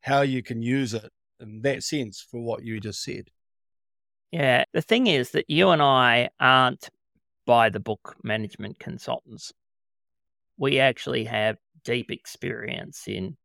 how 0.00 0.22
you 0.22 0.42
can 0.42 0.62
use 0.62 0.94
it 0.94 1.10
in 1.40 1.62
that 1.62 1.82
sense 1.82 2.26
for 2.28 2.40
what 2.40 2.64
you 2.64 2.80
just 2.80 3.02
said. 3.02 3.28
Yeah. 4.32 4.64
The 4.72 4.82
thing 4.82 5.06
is 5.06 5.30
that 5.30 5.48
you 5.48 5.70
and 5.70 5.80
I 5.80 6.30
aren't 6.40 6.88
by 7.46 7.68
the 7.70 7.80
book 7.80 8.16
management 8.22 8.78
consultants. 8.78 9.52
We 10.62 10.78
actually 10.78 11.24
have 11.24 11.56
deep 11.84 12.12
experience 12.12 13.08
in 13.08 13.36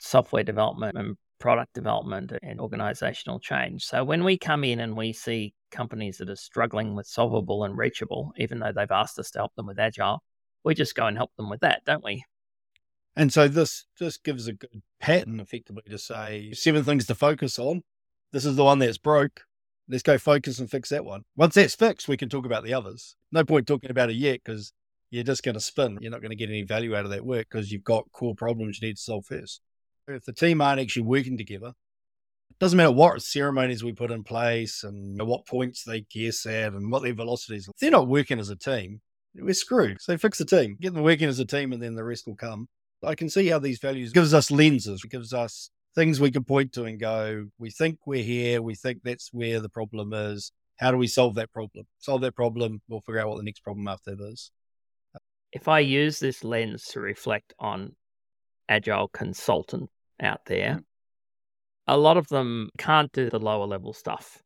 software 0.00 0.44
development 0.44 0.96
and 0.96 1.18
product 1.38 1.74
development 1.74 2.32
and 2.42 2.58
organizational 2.58 3.38
change. 3.38 3.84
So 3.84 4.02
when 4.02 4.24
we 4.24 4.38
come 4.38 4.64
in 4.64 4.80
and 4.80 4.96
we 4.96 5.12
see 5.12 5.52
companies 5.70 6.16
that 6.16 6.30
are 6.30 6.36
struggling 6.36 6.94
with 6.94 7.06
solvable 7.06 7.64
and 7.64 7.76
reachable, 7.76 8.32
even 8.38 8.60
though 8.60 8.72
they've 8.74 8.90
asked 8.90 9.18
us 9.18 9.30
to 9.32 9.40
help 9.40 9.54
them 9.56 9.66
with 9.66 9.78
agile, 9.78 10.22
we 10.64 10.74
just 10.74 10.94
go 10.94 11.04
and 11.04 11.18
help 11.18 11.32
them 11.36 11.50
with 11.50 11.60
that, 11.60 11.82
don't 11.84 12.02
we? 12.02 12.24
And 13.14 13.30
so 13.30 13.46
this 13.46 13.84
just 13.98 14.24
gives 14.24 14.48
a 14.48 14.54
good 14.54 14.80
pattern 15.00 15.40
effectively 15.40 15.82
to 15.90 15.98
say 15.98 16.52
seven 16.54 16.82
things 16.82 17.04
to 17.08 17.14
focus 17.14 17.58
on. 17.58 17.82
This 18.32 18.46
is 18.46 18.56
the 18.56 18.64
one 18.64 18.78
that's 18.78 18.96
broke. 18.96 19.42
Let's 19.86 20.02
go 20.02 20.16
focus 20.16 20.60
and 20.60 20.70
fix 20.70 20.88
that 20.88 21.04
one. 21.04 21.24
Once 21.36 21.56
that's 21.56 21.74
fixed, 21.74 22.08
we 22.08 22.16
can 22.16 22.30
talk 22.30 22.46
about 22.46 22.64
the 22.64 22.72
others. 22.72 23.16
No 23.32 23.44
point 23.44 23.66
talking 23.66 23.90
about 23.90 24.08
it 24.08 24.16
yet 24.16 24.40
because 24.42 24.72
you're 25.10 25.24
just 25.24 25.42
going 25.42 25.54
to 25.54 25.60
spin. 25.60 25.98
You're 26.00 26.10
not 26.10 26.20
going 26.20 26.30
to 26.30 26.36
get 26.36 26.50
any 26.50 26.62
value 26.62 26.94
out 26.94 27.04
of 27.04 27.10
that 27.10 27.24
work 27.24 27.46
because 27.50 27.72
you've 27.72 27.84
got 27.84 28.10
core 28.12 28.34
problems 28.34 28.80
you 28.80 28.88
need 28.88 28.96
to 28.96 29.02
solve 29.02 29.26
first. 29.26 29.60
If 30.06 30.24
the 30.24 30.32
team 30.32 30.60
aren't 30.60 30.80
actually 30.80 31.02
working 31.02 31.36
together, 31.36 31.68
it 31.68 32.58
doesn't 32.58 32.76
matter 32.76 32.90
what 32.90 33.22
ceremonies 33.22 33.84
we 33.84 33.92
put 33.92 34.10
in 34.10 34.24
place 34.24 34.84
and 34.84 35.20
what 35.22 35.46
points 35.46 35.84
they 35.84 36.00
guess 36.00 36.46
at 36.46 36.72
and 36.72 36.90
what 36.90 37.02
their 37.02 37.14
velocities. 37.14 37.68
If 37.68 37.78
they're 37.78 37.90
not 37.90 38.08
working 38.08 38.38
as 38.38 38.50
a 38.50 38.56
team, 38.56 39.00
we're 39.34 39.54
screwed. 39.54 40.00
So 40.00 40.16
fix 40.16 40.38
the 40.38 40.44
team, 40.44 40.76
get 40.80 40.94
them 40.94 41.02
working 41.02 41.28
as 41.28 41.38
a 41.38 41.44
team, 41.44 41.72
and 41.72 41.82
then 41.82 41.94
the 41.94 42.04
rest 42.04 42.26
will 42.26 42.36
come. 42.36 42.68
I 43.04 43.14
can 43.14 43.30
see 43.30 43.46
how 43.46 43.58
these 43.58 43.78
values 43.78 44.12
gives 44.12 44.34
us 44.34 44.50
lenses, 44.50 45.02
it 45.04 45.10
gives 45.10 45.32
us 45.32 45.70
things 45.94 46.20
we 46.20 46.30
can 46.30 46.44
point 46.44 46.72
to 46.72 46.84
and 46.84 46.98
go, 46.98 47.46
we 47.58 47.70
think 47.70 47.98
we're 48.06 48.24
here, 48.24 48.60
we 48.62 48.74
think 48.74 49.02
that's 49.02 49.32
where 49.32 49.60
the 49.60 49.68
problem 49.68 50.12
is. 50.12 50.52
How 50.76 50.90
do 50.90 50.96
we 50.96 51.06
solve 51.06 51.34
that 51.36 51.52
problem? 51.52 51.86
Solve 51.98 52.22
that 52.22 52.34
problem, 52.34 52.82
we'll 52.88 53.00
figure 53.00 53.20
out 53.20 53.28
what 53.28 53.36
the 53.36 53.44
next 53.44 53.60
problem 53.60 53.86
after 53.88 54.16
that 54.16 54.24
is. 54.32 54.50
If 55.52 55.68
I 55.68 55.80
use 55.80 56.18
this 56.18 56.44
lens 56.44 56.84
to 56.92 57.00
reflect 57.00 57.54
on 57.58 57.94
agile 58.68 59.08
consultant 59.08 59.90
out 60.20 60.44
there, 60.46 60.76
mm. 60.76 60.84
a 61.86 61.96
lot 61.96 62.16
of 62.16 62.28
them 62.28 62.70
can't 62.78 63.10
do 63.12 63.30
the 63.30 63.38
lower 63.38 63.66
level 63.66 63.92
stuff. 63.92 64.42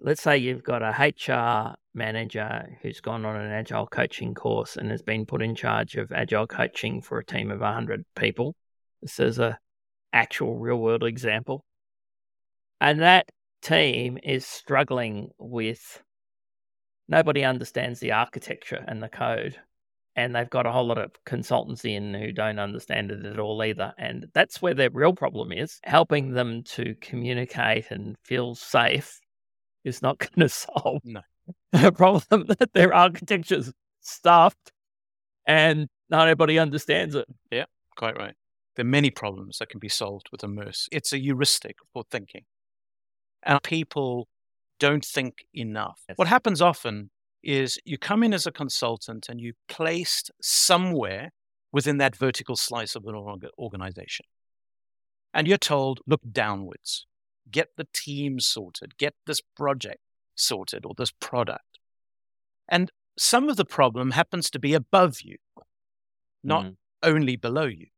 Let's 0.00 0.22
say 0.22 0.36
you've 0.36 0.62
got 0.62 0.82
a 0.82 0.90
HR 0.90 1.76
manager 1.94 2.78
who's 2.82 3.00
gone 3.00 3.24
on 3.24 3.36
an 3.36 3.50
agile 3.50 3.86
coaching 3.86 4.34
course 4.34 4.76
and 4.76 4.90
has 4.90 5.02
been 5.02 5.24
put 5.24 5.40
in 5.40 5.54
charge 5.54 5.96
of 5.96 6.12
agile 6.12 6.46
coaching 6.46 7.00
for 7.00 7.18
a 7.18 7.24
team 7.24 7.50
of 7.50 7.60
100 7.60 8.04
people. 8.14 8.54
This 9.00 9.18
is 9.18 9.38
a 9.38 9.58
actual 10.12 10.58
real 10.58 10.76
world 10.76 11.04
example. 11.04 11.64
And 12.80 13.00
that 13.00 13.30
team 13.62 14.18
is 14.22 14.46
struggling 14.46 15.30
with 15.38 16.02
nobody 17.08 17.44
understands 17.44 18.00
the 18.00 18.12
architecture 18.12 18.84
and 18.86 19.02
the 19.02 19.08
code 19.08 19.56
and 20.16 20.34
they've 20.34 20.48
got 20.50 20.66
a 20.66 20.72
whole 20.72 20.86
lot 20.86 20.98
of 20.98 21.10
consultants 21.26 21.84
in 21.84 22.14
who 22.14 22.32
don't 22.32 22.58
understand 22.58 23.10
it 23.10 23.24
at 23.24 23.38
all 23.38 23.62
either. 23.62 23.92
And 23.98 24.26
that's 24.32 24.62
where 24.62 24.72
their 24.74 24.90
real 24.90 25.12
problem 25.12 25.52
is. 25.52 25.78
Helping 25.84 26.32
them 26.32 26.62
to 26.64 26.94
communicate 27.02 27.90
and 27.90 28.16
feel 28.24 28.54
safe 28.54 29.20
is 29.84 30.00
not 30.02 30.18
going 30.18 30.40
to 30.40 30.48
solve 30.48 31.02
No. 31.04 31.20
the 31.72 31.92
problem 31.92 32.46
that 32.58 32.72
their 32.72 32.94
architecture's 32.94 33.72
stuffed 34.00 34.72
and 35.46 35.86
not 36.08 36.22
everybody 36.28 36.58
understands 36.58 37.14
it. 37.14 37.26
Yeah, 37.50 37.66
quite 37.96 38.16
right. 38.16 38.34
There 38.76 38.84
are 38.84 38.88
many 38.88 39.10
problems 39.10 39.58
that 39.58 39.68
can 39.68 39.80
be 39.80 39.88
solved 39.88 40.28
with 40.32 40.42
Immerse. 40.42 40.88
It's 40.92 41.12
a 41.12 41.18
heuristic 41.18 41.76
for 41.92 42.04
thinking. 42.10 42.44
And 43.42 43.62
people 43.62 44.28
don't 44.78 45.04
think 45.04 45.46
enough. 45.54 46.00
Yes. 46.08 46.18
What 46.18 46.28
happens 46.28 46.60
often 46.60 47.10
is 47.42 47.78
you 47.84 47.98
come 47.98 48.22
in 48.22 48.34
as 48.34 48.46
a 48.46 48.52
consultant 48.52 49.28
and 49.28 49.40
you 49.40 49.52
placed 49.68 50.30
somewhere 50.40 51.30
within 51.72 51.98
that 51.98 52.16
vertical 52.16 52.56
slice 52.56 52.94
of 52.96 53.04
an 53.06 53.14
organization. 53.58 54.26
And 55.34 55.46
you're 55.46 55.58
told, 55.58 56.00
look 56.06 56.22
downwards, 56.32 57.06
get 57.50 57.68
the 57.76 57.86
team 57.92 58.40
sorted, 58.40 58.96
get 58.96 59.14
this 59.26 59.40
project 59.56 60.00
sorted 60.34 60.86
or 60.86 60.94
this 60.96 61.12
product. 61.12 61.78
And 62.68 62.90
some 63.18 63.48
of 63.48 63.56
the 63.56 63.64
problem 63.64 64.12
happens 64.12 64.50
to 64.50 64.58
be 64.58 64.74
above 64.74 65.20
you, 65.22 65.36
not 66.42 66.64
Mm. 66.64 66.76
only 67.02 67.36
below 67.36 67.66
you. 67.66 67.88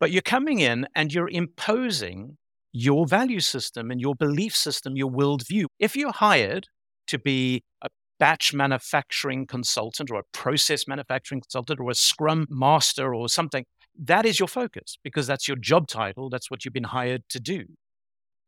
But 0.00 0.10
you're 0.10 0.22
coming 0.22 0.60
in 0.60 0.86
and 0.94 1.12
you're 1.12 1.30
imposing 1.30 2.38
your 2.72 3.06
value 3.06 3.40
system 3.40 3.90
and 3.90 4.00
your 4.00 4.14
belief 4.14 4.54
system, 4.54 4.96
your 4.96 5.10
worldview. 5.10 5.66
If 5.78 5.96
you're 5.96 6.12
hired 6.12 6.68
to 7.08 7.18
be 7.18 7.62
a 7.82 7.88
batch 8.18 8.52
manufacturing 8.52 9.46
consultant 9.46 10.10
or 10.10 10.20
a 10.20 10.24
process 10.32 10.86
manufacturing 10.88 11.40
consultant 11.40 11.80
or 11.80 11.90
a 11.90 11.94
scrum 11.94 12.46
master 12.50 13.14
or 13.14 13.28
something, 13.28 13.64
that 13.98 14.26
is 14.26 14.38
your 14.38 14.48
focus 14.48 14.98
because 15.02 15.26
that's 15.26 15.48
your 15.48 15.56
job 15.56 15.88
title. 15.88 16.28
That's 16.30 16.50
what 16.50 16.64
you've 16.64 16.74
been 16.74 16.84
hired 16.84 17.22
to 17.30 17.40
do. 17.40 17.64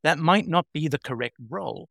That 0.02 0.18
might 0.18 0.48
not 0.48 0.66
be 0.72 0.88
the 0.88 0.98
correct 0.98 1.36
role. 1.48 1.88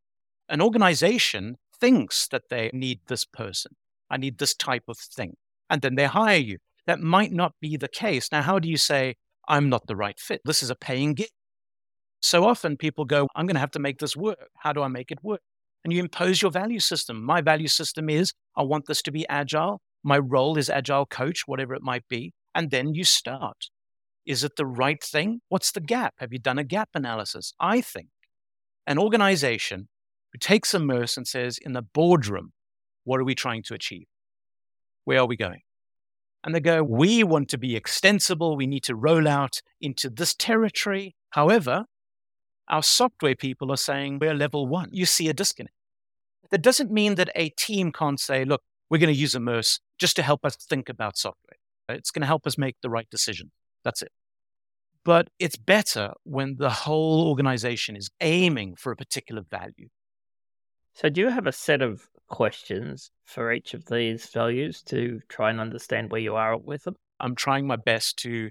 An 0.48 0.62
organization 0.62 1.58
thinks 1.80 2.28
that 2.30 2.44
they 2.50 2.70
need 2.74 3.02
this 3.08 3.26
person. 3.26 3.74
I 4.10 4.18
need 4.18 4.40
this 4.40 4.56
type 4.56 4.84
of 4.88 4.98
thing. 4.98 5.36
And 5.70 5.82
then 5.82 5.96
they 5.96 6.06
hire 6.06 6.38
you. 6.38 6.58
That 6.88 7.00
might 7.00 7.32
not 7.32 7.54
be 7.62 7.78
the 7.78 7.88
case. 7.88 8.32
Now, 8.32 8.42
how 8.42 8.58
do 8.58 8.68
you 8.68 8.78
say, 8.78 9.16
I'm 9.48 9.70
not 9.70 9.86
the 9.88 9.96
right 9.96 10.20
fit? 10.20 10.42
This 10.44 10.64
is 10.64 10.72
a 10.72 10.76
paying 10.76 11.14
gig. 11.14 11.30
So 12.22 12.46
often 12.46 12.78
people 12.78 13.06
go, 13.06 13.28
I'm 13.36 13.46
going 13.46 13.56
to 13.56 13.62
have 13.62 13.72
to 13.72 13.80
make 13.80 14.00
this 14.00 14.16
work. 14.18 14.50
How 14.58 14.74
do 14.74 14.82
I 14.82 14.88
make 14.88 15.12
it 15.12 15.20
work? 15.24 15.42
And 15.84 15.94
you 15.94 16.00
impose 16.00 16.42
your 16.42 16.52
value 16.52 16.80
system. 16.80 17.24
My 17.24 17.42
value 17.42 17.68
system 17.68 18.10
is 18.10 18.34
I 18.56 18.64
want 18.64 18.86
this 18.88 19.02
to 19.04 19.12
be 19.12 19.28
agile. 19.30 19.82
My 20.04 20.18
role 20.18 20.58
is 20.58 20.70
agile 20.70 21.06
coach, 21.06 21.44
whatever 21.46 21.74
it 21.74 21.82
might 21.82 22.08
be. 22.08 22.34
And 22.54 22.72
then 22.72 22.94
you 22.94 23.04
start. 23.04 23.70
Is 24.26 24.44
it 24.44 24.56
the 24.58 24.66
right 24.66 25.04
thing? 25.04 25.42
What's 25.50 25.72
the 25.72 25.82
gap? 25.82 26.16
Have 26.18 26.34
you 26.34 26.40
done 26.40 26.60
a 26.60 26.64
gap 26.64 26.90
analysis? 26.94 27.54
I 27.60 27.82
think 27.82 28.10
an 28.86 29.00
organization 29.00 29.88
who 30.32 30.38
takes 30.38 30.74
Immerse 30.74 31.18
and 31.18 31.28
says, 31.28 31.58
in 31.58 31.74
the 31.74 31.82
boardroom, 31.82 32.54
what 33.04 33.20
are 33.20 33.24
we 33.24 33.36
trying 33.36 33.64
to 33.64 33.74
achieve? 33.74 34.08
Where 35.06 35.20
are 35.20 35.26
we 35.26 35.38
going? 35.38 35.62
And 36.44 36.54
they 36.54 36.60
go, 36.60 36.84
we 36.84 37.24
want 37.24 37.50
to 37.50 37.58
be 37.58 37.76
extensible. 37.76 38.56
We 38.56 38.68
need 38.68 38.84
to 38.84 38.96
roll 38.96 39.28
out 39.28 39.62
into 39.82 40.10
this 40.10 40.36
territory. 40.36 41.16
However, 41.32 41.86
our 42.70 42.84
software 42.84 43.36
people 43.36 43.72
are 43.72 43.78
saying 43.78 44.20
we're 44.20 44.34
level 44.34 44.68
one. 44.68 44.90
You 44.92 45.06
see 45.06 45.30
a 45.30 45.34
disconnect. 45.34 45.76
That 46.52 46.62
doesn't 46.62 46.92
mean 46.92 47.16
that 47.16 47.30
a 47.36 47.50
team 47.50 47.92
can't 47.92 48.20
say, 48.20 48.46
look, 48.46 48.62
we're 48.90 48.98
going 48.98 49.14
to 49.14 49.20
use 49.20 49.36
Immerse 49.36 49.80
just 50.00 50.16
to 50.16 50.24
help 50.24 50.46
us 50.46 50.56
think 50.56 50.90
about 50.90 51.18
software. 51.18 51.58
It's 51.90 52.12
going 52.12 52.22
to 52.22 52.28
help 52.28 52.46
us 52.48 52.58
make 52.58 52.76
the 52.82 52.90
right 52.90 53.10
decision. 53.10 53.52
That's 53.84 54.02
it. 54.02 54.12
But 55.04 55.30
it's 55.40 55.56
better 55.56 56.14
when 56.24 56.58
the 56.58 56.70
whole 56.70 57.28
organization 57.28 57.96
is 57.96 58.10
aiming 58.22 58.76
for 58.76 58.92
a 58.92 58.96
particular 58.96 59.44
value. 59.50 59.90
So, 60.94 61.10
do 61.10 61.22
you 61.22 61.30
have 61.30 61.48
a 61.48 61.52
set 61.52 61.82
of 61.82 62.10
questions 62.28 63.12
for 63.26 63.52
each 63.52 63.74
of 63.74 63.86
these 63.86 64.28
values 64.28 64.82
to 64.84 65.22
try 65.30 65.50
and 65.50 65.60
understand 65.60 66.12
where 66.12 66.22
you 66.22 66.36
are 66.36 66.58
with 66.58 66.84
them? 66.84 66.96
I'm 67.20 67.36
trying 67.36 67.68
my 67.68 67.78
best 67.78 68.18
to 68.18 68.50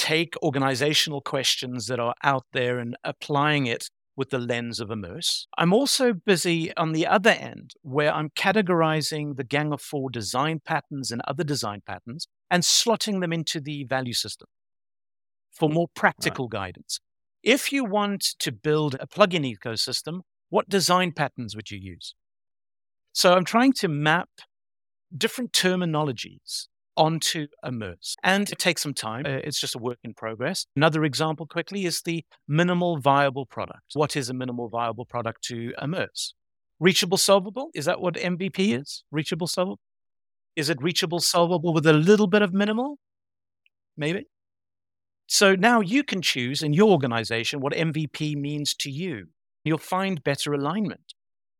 take 0.00 0.34
organizational 0.42 1.20
questions 1.20 1.86
that 1.88 2.00
are 2.00 2.14
out 2.22 2.46
there 2.54 2.78
and 2.78 2.96
applying 3.04 3.66
it 3.66 3.90
with 4.16 4.30
the 4.30 4.38
lens 4.38 4.80
of 4.80 4.90
Immerse. 4.90 5.46
I'm 5.58 5.74
also 5.74 6.14
busy 6.14 6.74
on 6.74 6.92
the 6.92 7.06
other 7.06 7.30
end 7.30 7.74
where 7.82 8.10
I'm 8.12 8.30
categorizing 8.30 9.36
the 9.36 9.44
Gang 9.44 9.74
of 9.74 9.82
Four 9.82 10.08
design 10.08 10.60
patterns 10.64 11.10
and 11.10 11.20
other 11.28 11.44
design 11.44 11.82
patterns 11.86 12.26
and 12.50 12.62
slotting 12.62 13.20
them 13.20 13.30
into 13.30 13.60
the 13.60 13.84
value 13.84 14.14
system 14.14 14.48
for 15.52 15.68
mm, 15.68 15.74
more 15.74 15.88
practical 15.94 16.48
guidance. 16.48 16.98
If 17.42 17.70
you 17.70 17.84
want 17.84 18.22
to 18.38 18.52
build 18.52 18.96
a 18.98 19.06
plugin 19.06 19.44
ecosystem, 19.54 20.20
what 20.48 20.70
design 20.70 21.12
patterns 21.12 21.54
would 21.54 21.70
you 21.70 21.78
use? 21.78 22.14
So 23.12 23.34
I'm 23.34 23.44
trying 23.44 23.74
to 23.74 23.88
map 23.88 24.30
different 25.14 25.52
terminologies 25.52 26.68
onto 26.96 27.46
Immerse. 27.64 28.16
And 28.22 28.50
it 28.50 28.58
takes 28.58 28.82
some 28.82 28.94
time. 28.94 29.24
Uh, 29.26 29.40
it's 29.44 29.60
just 29.60 29.74
a 29.74 29.78
work 29.78 29.98
in 30.04 30.14
progress. 30.14 30.66
Another 30.76 31.04
example 31.04 31.46
quickly 31.46 31.84
is 31.84 32.02
the 32.02 32.24
minimal 32.48 32.98
viable 32.98 33.46
product. 33.46 33.92
What 33.94 34.16
is 34.16 34.28
a 34.28 34.34
minimal 34.34 34.68
viable 34.68 35.06
product 35.06 35.42
to 35.44 35.72
Immerse? 35.80 36.34
Reachable 36.78 37.18
solvable? 37.18 37.70
Is 37.74 37.84
that 37.84 38.00
what 38.00 38.14
MVP 38.14 38.78
is? 38.78 39.04
Reachable 39.10 39.46
solvable? 39.46 39.80
Is 40.56 40.68
it 40.68 40.82
reachable 40.82 41.20
solvable 41.20 41.72
with 41.72 41.86
a 41.86 41.92
little 41.92 42.26
bit 42.26 42.42
of 42.42 42.52
minimal? 42.52 42.98
Maybe. 43.96 44.26
So 45.26 45.54
now 45.54 45.80
you 45.80 46.02
can 46.02 46.22
choose 46.22 46.62
in 46.62 46.72
your 46.72 46.90
organization 46.90 47.60
what 47.60 47.72
MVP 47.72 48.34
means 48.36 48.74
to 48.76 48.90
you. 48.90 49.26
You'll 49.64 49.78
find 49.78 50.24
better 50.24 50.52
alignment. 50.52 51.14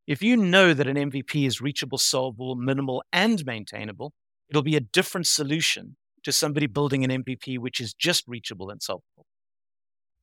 If 0.07 0.23
you 0.23 0.37
know 0.37 0.75
that 0.75 0.89
an 0.89 0.97
MVP 0.97 1.47
is 1.47 1.61
reachable, 1.61 1.99
solvable, 1.99 2.57
minimal, 2.57 3.05
and 3.13 3.45
maintainable, 3.47 4.13
it'll 4.51 4.63
be 4.63 4.77
a 4.77 4.81
different 4.81 5.27
solution 5.27 5.97
to 6.25 6.33
somebody 6.33 6.67
building 6.67 7.05
an 7.05 7.23
MVP 7.23 7.59
which 7.59 7.81
is 7.81 7.95
just 7.95 8.25
reachable 8.29 8.71
and 8.71 8.83
solvable. 8.83 9.27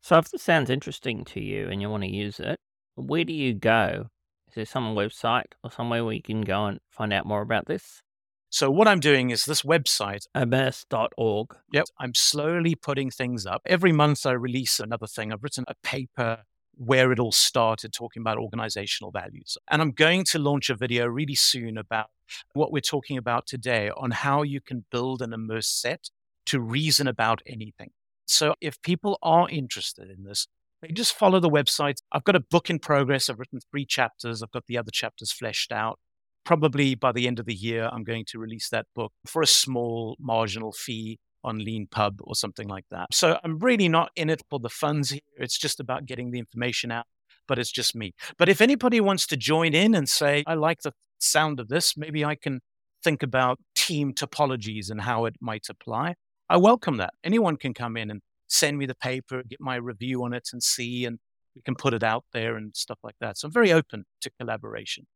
So, 0.01 0.17
if 0.17 0.29
this 0.29 0.43
sounds 0.43 0.69
interesting 0.69 1.25
to 1.25 1.39
you 1.39 1.69
and 1.69 1.81
you 1.81 1.89
want 1.89 2.03
to 2.03 2.09
use 2.09 2.39
it, 2.39 2.59
where 2.95 3.23
do 3.23 3.33
you 3.33 3.53
go? 3.53 4.07
Is 4.47 4.55
there 4.55 4.65
some 4.65 4.95
website 4.95 5.53
or 5.63 5.71
somewhere 5.71 6.05
where 6.05 6.13
you 6.13 6.21
can 6.21 6.41
go 6.41 6.65
and 6.65 6.79
find 6.89 7.11
out 7.11 7.25
more 7.25 7.41
about 7.41 7.65
this? 7.65 8.03
So, 8.49 8.69
what 8.69 8.87
I'm 8.87 8.99
doing 8.99 9.31
is 9.31 9.45
this 9.45 9.63
website, 9.63 10.25
Immerse.org. 10.35 11.55
yep, 11.73 11.85
I'm 11.99 12.13
slowly 12.13 12.75
putting 12.75 13.09
things 13.09 13.45
up. 13.45 13.61
Every 13.65 13.91
month 13.91 14.25
I 14.25 14.31
release 14.31 14.79
another 14.79 15.07
thing. 15.07 15.33
I've 15.33 15.43
written 15.43 15.65
a 15.67 15.75
paper 15.83 16.43
where 16.77 17.11
it 17.11 17.19
all 17.19 17.31
started 17.31 17.91
talking 17.91 18.21
about 18.21 18.37
organizational 18.37 19.11
values. 19.11 19.57
And 19.69 19.81
I'm 19.81 19.91
going 19.91 20.23
to 20.25 20.39
launch 20.39 20.69
a 20.69 20.75
video 20.75 21.07
really 21.07 21.35
soon 21.35 21.77
about 21.77 22.07
what 22.53 22.71
we're 22.71 22.81
talking 22.81 23.17
about 23.17 23.47
today 23.47 23.89
on 23.97 24.11
how 24.11 24.43
you 24.43 24.61
can 24.61 24.85
build 24.91 25.21
an 25.21 25.33
immerse 25.33 25.67
set 25.67 26.09
to 26.47 26.59
reason 26.59 27.07
about 27.07 27.41
anything. 27.45 27.91
So 28.25 28.55
if 28.61 28.81
people 28.81 29.17
are 29.23 29.49
interested 29.49 30.09
in 30.09 30.23
this, 30.23 30.47
they 30.81 30.89
just 30.89 31.13
follow 31.13 31.39
the 31.39 31.49
website. 31.49 31.97
I've 32.11 32.23
got 32.23 32.35
a 32.35 32.39
book 32.39 32.69
in 32.69 32.79
progress. 32.79 33.29
I've 33.29 33.39
written 33.39 33.59
three 33.71 33.85
chapters. 33.85 34.43
I've 34.43 34.51
got 34.51 34.67
the 34.67 34.77
other 34.77 34.91
chapters 34.91 35.31
fleshed 35.31 35.71
out. 35.71 35.99
Probably 36.45 36.93
by 36.95 37.11
the 37.11 37.27
end 37.27 37.39
of 37.39 37.45
the 37.45 37.55
year, 37.55 37.89
I'm 37.91 38.03
going 38.03 38.25
to 38.29 38.39
release 38.39 38.69
that 38.69 38.85
book 38.95 39.11
for 39.25 39.41
a 39.41 39.47
small 39.47 40.15
marginal 40.19 40.71
fee 40.71 41.19
on 41.47 41.60
LeanPub 41.60 42.17
or 42.21 42.36
something 42.36 42.67
like 42.67 42.86
that. 42.91 43.07
So 43.13 43.39
I'm 43.43 43.57
really 43.60 43.88
not 43.88 44.12
in 44.15 44.29
it 44.29 44.43
for 44.49 44.60
the 44.60 44.69
funds 44.69 45.12
here. 45.12 45.21
It's 45.38 45.57
just 45.57 45.79
about 45.79 46.05
getting 46.05 46.31
the 46.31 46.39
information 46.39 46.91
out, 46.91 47.05
but 47.47 47.57
it's 47.57 47.71
just 47.71 47.95
me. 47.95 48.13
But 48.38 48.49
if 48.49 48.62
anybody 48.62 48.99
wants 48.99 49.25
to 49.27 49.38
join 49.38 49.73
in 49.73 49.95
and 49.95 50.07
say, 50.07 50.43
I 50.45 50.55
like 50.55 50.81
the 50.81 50.93
sound 51.19 51.60
of 51.60 51.69
this, 51.69 51.95
maybe 51.95 52.23
I 52.25 52.36
can 52.36 52.60
think 53.03 53.23
about 53.23 53.60
team 53.75 54.13
topologies 54.13 54.91
and 54.91 55.01
how 55.01 55.25
it 55.25 55.36
might 55.39 55.67
apply. 55.69 56.15
I 56.49 56.57
welcome 56.57 56.97
that. 56.97 57.13
Anyone 57.23 57.57
can 57.57 57.73
come 57.73 57.97
in 57.97 58.12
and 58.12 58.21
send 58.47 58.77
me 58.77 58.86
the 58.86 58.95
paper, 58.95 59.43
get 59.43 59.60
my 59.62 59.75
review 59.75 60.23
on 60.23 60.33
it 60.33 60.49
and 60.51 60.62
see, 60.62 61.05
and 61.05 61.19
we 61.55 61.62
can 61.62 61.75
put 61.75 61.93
it 61.93 62.03
out 62.03 62.25
there 62.33 62.55
and 62.55 62.75
stuff 62.75 62.99
like 63.03 63.15
that. 63.21 63.38
So 63.38 63.47
I'm 63.47 63.53
very 63.53 63.71
open 63.71 64.05
to 64.21 64.29
collaboration. 64.39 65.07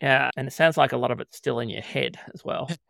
Yeah, 0.00 0.30
and 0.36 0.46
it 0.46 0.52
sounds 0.52 0.76
like 0.76 0.92
a 0.92 0.98
lot 0.98 1.10
of 1.10 1.20
it's 1.20 1.36
still 1.38 1.58
in 1.58 1.70
your 1.70 1.82
head 1.82 2.18
as 2.34 2.44
well. 2.44 2.70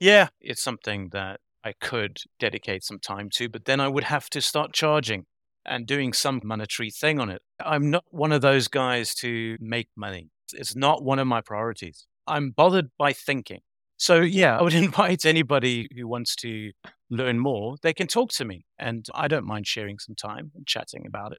Yeah, 0.00 0.28
it's 0.40 0.62
something 0.62 1.10
that 1.12 1.40
I 1.64 1.72
could 1.80 2.18
dedicate 2.38 2.84
some 2.84 2.98
time 2.98 3.30
to, 3.34 3.48
but 3.48 3.64
then 3.64 3.80
I 3.80 3.88
would 3.88 4.04
have 4.04 4.28
to 4.30 4.40
start 4.42 4.72
charging 4.72 5.24
and 5.64 5.86
doing 5.86 6.12
some 6.12 6.40
monetary 6.44 6.90
thing 6.90 7.18
on 7.18 7.30
it. 7.30 7.40
I'm 7.64 7.90
not 7.90 8.04
one 8.10 8.32
of 8.32 8.42
those 8.42 8.68
guys 8.68 9.14
to 9.16 9.56
make 9.60 9.88
money. 9.96 10.28
It's 10.52 10.76
not 10.76 11.02
one 11.02 11.18
of 11.18 11.26
my 11.26 11.40
priorities. 11.40 12.06
I'm 12.26 12.50
bothered 12.50 12.90
by 12.98 13.12
thinking. 13.14 13.60
So, 13.96 14.20
yeah, 14.20 14.58
I 14.58 14.62
would 14.62 14.74
invite 14.86 15.24
anybody 15.24 15.88
who 15.96 16.06
wants 16.06 16.36
to 16.36 16.72
learn 17.10 17.38
more, 17.38 17.76
they 17.82 17.94
can 17.94 18.06
talk 18.06 18.30
to 18.32 18.44
me, 18.44 18.66
and 18.78 19.06
I 19.14 19.28
don't 19.28 19.46
mind 19.46 19.66
sharing 19.66 19.98
some 19.98 20.14
time 20.14 20.50
and 20.54 20.66
chatting 20.66 21.06
about 21.06 21.32
it. 21.32 21.38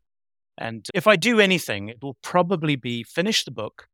And 0.58 0.86
if 0.94 1.06
I 1.06 1.18
do 1.18 1.40
anything, 1.40 1.90
it 1.90 1.98
will 2.02 2.18
probably 2.22 2.76
be 2.76 3.04
finish 3.04 3.44
the 3.44 3.52
book 3.52 3.88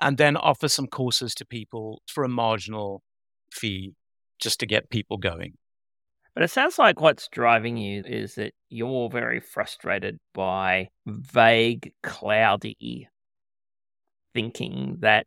and 0.00 0.18
then 0.18 0.36
offer 0.36 0.68
some 0.68 0.86
courses 0.86 1.34
to 1.36 1.46
people 1.46 2.02
for 2.06 2.24
a 2.24 2.28
marginal 2.28 3.02
fee 3.50 3.94
just 4.42 4.60
to 4.60 4.66
get 4.66 4.90
people 4.90 5.16
going. 5.16 5.54
But 6.34 6.42
it 6.42 6.50
sounds 6.50 6.78
like 6.78 7.00
what's 7.00 7.28
driving 7.28 7.76
you 7.76 8.02
is 8.06 8.34
that 8.36 8.52
you're 8.68 9.10
very 9.10 9.40
frustrated 9.40 10.18
by 10.34 10.88
vague, 11.06 11.92
cloudy 12.02 13.08
thinking 14.34 14.96
that 15.00 15.26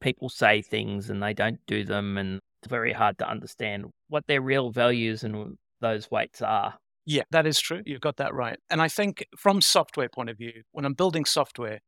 people 0.00 0.28
say 0.28 0.62
things 0.62 1.10
and 1.10 1.22
they 1.22 1.34
don't 1.34 1.60
do 1.66 1.84
them, 1.84 2.16
and 2.16 2.40
it's 2.62 2.70
very 2.70 2.92
hard 2.92 3.18
to 3.18 3.28
understand 3.28 3.86
what 4.08 4.26
their 4.26 4.40
real 4.40 4.70
values 4.70 5.24
and 5.24 5.58
those 5.80 6.10
weights 6.10 6.40
are. 6.40 6.74
Yeah, 7.04 7.24
that 7.30 7.46
is 7.46 7.60
true. 7.60 7.82
You've 7.84 8.00
got 8.00 8.16
that 8.16 8.34
right. 8.34 8.58
And 8.70 8.80
I 8.80 8.88
think 8.88 9.26
from 9.36 9.60
software 9.60 10.08
point 10.08 10.30
of 10.30 10.38
view, 10.38 10.62
when 10.72 10.84
I'm 10.84 10.94
building 10.94 11.24
software, 11.24 11.80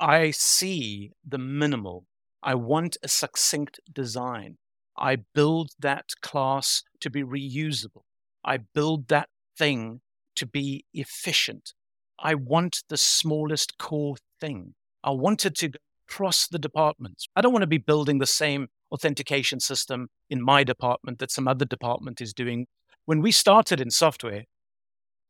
I 0.00 0.30
see 0.30 1.12
the 1.26 1.38
minimal. 1.38 2.06
I 2.42 2.54
want 2.54 2.96
a 3.02 3.08
succinct 3.08 3.80
design. 3.92 4.56
I 4.98 5.16
build 5.34 5.70
that 5.78 6.10
class 6.20 6.82
to 7.00 7.10
be 7.10 7.22
reusable. 7.22 8.02
I 8.44 8.58
build 8.58 9.08
that 9.08 9.28
thing 9.56 10.00
to 10.36 10.46
be 10.46 10.84
efficient. 10.92 11.72
I 12.18 12.34
want 12.34 12.82
the 12.88 12.96
smallest 12.96 13.78
core 13.78 14.16
thing. 14.40 14.74
I 15.04 15.10
want 15.10 15.46
it 15.46 15.54
to 15.56 15.70
cross 16.08 16.48
the 16.48 16.58
departments. 16.58 17.28
I 17.36 17.40
don't 17.40 17.52
want 17.52 17.62
to 17.62 17.68
be 17.68 17.78
building 17.78 18.18
the 18.18 18.26
same 18.26 18.68
authentication 18.90 19.60
system 19.60 20.08
in 20.28 20.42
my 20.42 20.64
department 20.64 21.18
that 21.18 21.30
some 21.30 21.46
other 21.46 21.64
department 21.64 22.20
is 22.20 22.32
doing. 22.32 22.66
When 23.04 23.20
we 23.20 23.32
started 23.32 23.80
in 23.80 23.90
software 23.90 24.44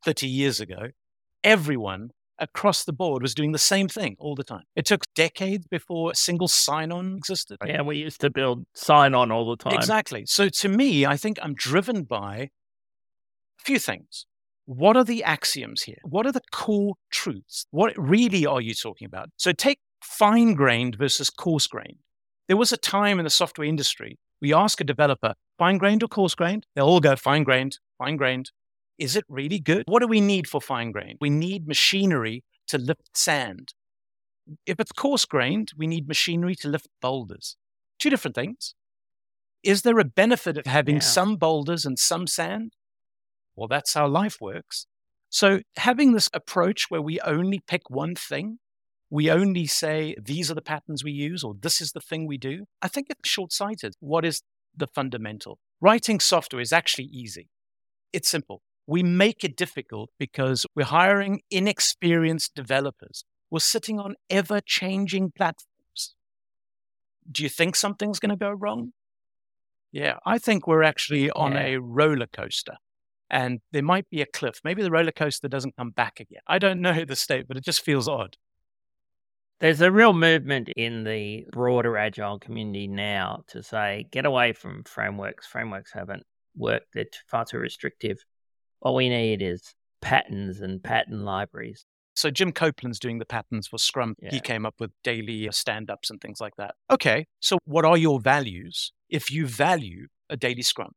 30 0.04 0.26
years 0.28 0.60
ago, 0.60 0.90
everyone 1.44 2.10
across 2.38 2.84
the 2.84 2.92
board 2.92 3.22
was 3.22 3.34
doing 3.34 3.52
the 3.52 3.58
same 3.58 3.88
thing 3.88 4.16
all 4.18 4.34
the 4.34 4.44
time. 4.44 4.64
It 4.76 4.86
took 4.86 5.04
decades 5.14 5.66
before 5.66 6.12
a 6.12 6.14
single 6.14 6.48
sign 6.48 6.92
on 6.92 7.16
existed. 7.16 7.58
Yeah, 7.64 7.82
we 7.82 7.98
used 7.98 8.20
to 8.20 8.30
build 8.30 8.64
sign 8.74 9.14
on 9.14 9.30
all 9.32 9.48
the 9.48 9.56
time. 9.56 9.74
Exactly. 9.74 10.24
So 10.26 10.48
to 10.48 10.68
me, 10.68 11.06
I 11.06 11.16
think 11.16 11.38
I'm 11.42 11.54
driven 11.54 12.04
by 12.04 12.36
a 12.36 13.62
few 13.64 13.78
things. 13.78 14.26
What 14.66 14.96
are 14.96 15.04
the 15.04 15.24
axioms 15.24 15.82
here? 15.82 15.98
What 16.04 16.26
are 16.26 16.32
the 16.32 16.42
core 16.52 16.94
truths? 17.10 17.66
What 17.70 17.94
really 17.96 18.44
are 18.44 18.60
you 18.60 18.74
talking 18.74 19.06
about? 19.06 19.30
So 19.36 19.52
take 19.52 19.78
fine 20.02 20.54
grained 20.54 20.96
versus 20.96 21.30
coarse 21.30 21.66
grained. 21.66 21.98
There 22.48 22.56
was 22.56 22.72
a 22.72 22.76
time 22.76 23.18
in 23.18 23.24
the 23.24 23.30
software 23.30 23.66
industry, 23.66 24.18
we 24.40 24.54
ask 24.54 24.80
a 24.80 24.84
developer, 24.84 25.34
fine 25.58 25.78
grained 25.78 26.02
or 26.02 26.08
coarse 26.08 26.34
grained? 26.34 26.66
They'll 26.74 26.86
all 26.86 27.00
go 27.00 27.16
fine 27.16 27.44
grained, 27.44 27.78
fine 27.98 28.16
grained. 28.16 28.50
Is 28.98 29.16
it 29.16 29.24
really 29.28 29.60
good? 29.60 29.84
What 29.86 30.00
do 30.00 30.08
we 30.08 30.20
need 30.20 30.48
for 30.48 30.60
fine 30.60 30.90
grained? 30.90 31.18
We 31.20 31.30
need 31.30 31.68
machinery 31.68 32.44
to 32.66 32.78
lift 32.78 33.16
sand. 33.16 33.72
If 34.66 34.80
it's 34.80 34.92
coarse 34.92 35.24
grained, 35.24 35.72
we 35.76 35.86
need 35.86 36.08
machinery 36.08 36.54
to 36.56 36.68
lift 36.68 36.88
boulders. 37.00 37.56
Two 37.98 38.10
different 38.10 38.34
things. 38.34 38.74
Is 39.62 39.82
there 39.82 39.98
a 39.98 40.04
benefit 40.04 40.56
of 40.56 40.66
having 40.66 40.96
yeah. 40.96 41.02
some 41.02 41.36
boulders 41.36 41.84
and 41.84 41.98
some 41.98 42.26
sand? 42.26 42.74
Well, 43.54 43.68
that's 43.68 43.94
how 43.94 44.06
life 44.06 44.40
works. 44.40 44.86
So, 45.30 45.60
having 45.76 46.12
this 46.12 46.30
approach 46.32 46.86
where 46.88 47.02
we 47.02 47.20
only 47.20 47.60
pick 47.66 47.90
one 47.90 48.14
thing, 48.14 48.58
we 49.10 49.30
only 49.30 49.66
say 49.66 50.14
these 50.20 50.50
are 50.50 50.54
the 50.54 50.62
patterns 50.62 51.04
we 51.04 51.12
use 51.12 51.44
or 51.44 51.54
this 51.58 51.80
is 51.80 51.92
the 51.92 52.00
thing 52.00 52.26
we 52.26 52.38
do, 52.38 52.64
I 52.80 52.88
think 52.88 53.08
it's 53.10 53.28
short 53.28 53.52
sighted. 53.52 53.94
What 54.00 54.24
is 54.24 54.42
the 54.76 54.86
fundamental? 54.86 55.58
Writing 55.80 56.20
software 56.20 56.62
is 56.62 56.72
actually 56.72 57.06
easy. 57.06 57.48
It's 58.12 58.28
simple. 58.28 58.62
We 58.88 59.02
make 59.02 59.44
it 59.44 59.54
difficult 59.54 60.08
because 60.18 60.64
we're 60.74 60.84
hiring 60.84 61.42
inexperienced 61.50 62.54
developers. 62.54 63.22
We're 63.50 63.60
sitting 63.60 64.00
on 64.00 64.14
ever 64.30 64.62
changing 64.64 65.32
platforms. 65.36 66.14
Do 67.30 67.42
you 67.42 67.50
think 67.50 67.76
something's 67.76 68.18
going 68.18 68.30
to 68.30 68.36
go 68.36 68.50
wrong? 68.50 68.92
Yeah, 69.92 70.16
I 70.24 70.38
think 70.38 70.66
we're 70.66 70.82
actually 70.82 71.30
on 71.30 71.52
yeah. 71.52 71.66
a 71.66 71.80
roller 71.80 72.26
coaster 72.26 72.76
and 73.30 73.60
there 73.72 73.82
might 73.82 74.08
be 74.08 74.22
a 74.22 74.26
cliff. 74.26 74.60
Maybe 74.64 74.82
the 74.82 74.90
roller 74.90 75.12
coaster 75.12 75.48
doesn't 75.48 75.76
come 75.76 75.90
back 75.90 76.18
again. 76.18 76.40
I 76.46 76.58
don't 76.58 76.80
know 76.80 77.04
the 77.04 77.14
state, 77.14 77.46
but 77.46 77.58
it 77.58 77.64
just 77.64 77.84
feels 77.84 78.08
odd. 78.08 78.38
There's 79.60 79.82
a 79.82 79.92
real 79.92 80.14
movement 80.14 80.70
in 80.76 81.04
the 81.04 81.44
broader 81.52 81.98
agile 81.98 82.38
community 82.38 82.86
now 82.86 83.42
to 83.48 83.62
say 83.62 84.06
get 84.10 84.24
away 84.24 84.54
from 84.54 84.84
frameworks. 84.84 85.46
Frameworks 85.46 85.92
haven't 85.92 86.22
worked, 86.56 86.94
they're 86.94 87.04
far 87.26 87.44
too 87.44 87.58
restrictive. 87.58 88.24
What 88.80 88.94
we 88.94 89.08
need 89.08 89.42
is 89.42 89.74
patterns 90.00 90.60
and 90.60 90.82
pattern 90.82 91.24
libraries. 91.24 91.84
So 92.14 92.30
Jim 92.30 92.52
Coplien's 92.52 92.98
doing 92.98 93.18
the 93.18 93.24
patterns 93.24 93.68
for 93.68 93.78
Scrum. 93.78 94.16
Yeah. 94.20 94.30
He 94.30 94.40
came 94.40 94.66
up 94.66 94.74
with 94.80 94.90
daily 95.04 95.48
uh, 95.48 95.52
stand-ups 95.52 96.10
and 96.10 96.20
things 96.20 96.40
like 96.40 96.56
that. 96.56 96.74
Okay, 96.90 97.26
so 97.38 97.58
what 97.64 97.84
are 97.84 97.96
your 97.96 98.18
values 98.20 98.92
if 99.08 99.30
you 99.30 99.46
value 99.46 100.08
a 100.28 100.36
daily 100.36 100.62
Scrum? 100.62 100.92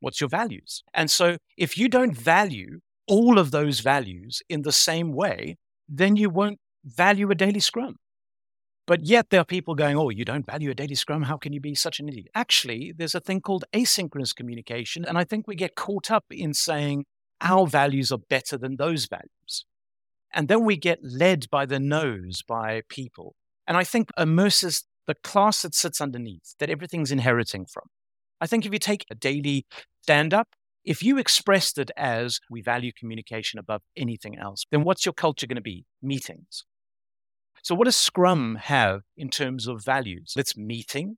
What's 0.00 0.20
your 0.20 0.30
values? 0.30 0.82
And 0.94 1.10
so 1.10 1.36
if 1.56 1.76
you 1.76 1.88
don't 1.88 2.16
value 2.16 2.80
all 3.06 3.38
of 3.38 3.50
those 3.50 3.80
values 3.80 4.42
in 4.48 4.62
the 4.62 4.72
same 4.72 5.12
way, 5.12 5.58
then 5.88 6.16
you 6.16 6.30
won't 6.30 6.58
value 6.84 7.30
a 7.30 7.34
daily 7.34 7.60
Scrum. 7.60 7.96
But 8.86 9.04
yet 9.04 9.30
there 9.30 9.40
are 9.40 9.44
people 9.44 9.74
going, 9.74 9.96
oh, 9.96 10.10
you 10.10 10.24
don't 10.24 10.44
value 10.44 10.70
a 10.70 10.74
daily 10.74 10.96
scrum. 10.96 11.22
How 11.22 11.36
can 11.36 11.52
you 11.52 11.60
be 11.60 11.74
such 11.74 12.00
an 12.00 12.08
idiot? 12.08 12.28
Actually, 12.34 12.92
there's 12.96 13.14
a 13.14 13.20
thing 13.20 13.40
called 13.40 13.64
asynchronous 13.72 14.34
communication. 14.34 15.04
And 15.04 15.16
I 15.16 15.24
think 15.24 15.46
we 15.46 15.54
get 15.54 15.76
caught 15.76 16.10
up 16.10 16.24
in 16.30 16.52
saying 16.52 17.04
our 17.40 17.66
values 17.66 18.10
are 18.10 18.18
better 18.18 18.58
than 18.58 18.76
those 18.76 19.06
values. 19.06 19.64
And 20.34 20.48
then 20.48 20.64
we 20.64 20.76
get 20.76 20.98
led 21.02 21.48
by 21.50 21.66
the 21.66 21.78
nose 21.78 22.42
by 22.46 22.82
people. 22.88 23.36
And 23.66 23.76
I 23.76 23.84
think 23.84 24.10
immerses 24.18 24.84
the 25.06 25.14
class 25.14 25.62
that 25.62 25.74
sits 25.74 26.00
underneath, 26.00 26.54
that 26.58 26.70
everything's 26.70 27.12
inheriting 27.12 27.66
from. 27.66 27.84
I 28.40 28.46
think 28.46 28.66
if 28.66 28.72
you 28.72 28.78
take 28.78 29.04
a 29.10 29.14
daily 29.14 29.66
stand 30.02 30.34
up, 30.34 30.48
if 30.84 31.02
you 31.02 31.18
expressed 31.18 31.78
it 31.78 31.92
as 31.96 32.40
we 32.50 32.60
value 32.60 32.90
communication 32.98 33.58
above 33.58 33.82
anything 33.96 34.36
else, 34.38 34.64
then 34.72 34.82
what's 34.82 35.06
your 35.06 35.12
culture 35.12 35.46
going 35.46 35.56
to 35.56 35.62
be? 35.62 35.84
Meetings. 36.02 36.64
So, 37.62 37.74
what 37.76 37.84
does 37.84 37.96
Scrum 37.96 38.56
have 38.56 39.02
in 39.16 39.30
terms 39.30 39.68
of 39.68 39.84
values? 39.84 40.34
It's 40.36 40.56
meeting, 40.56 41.16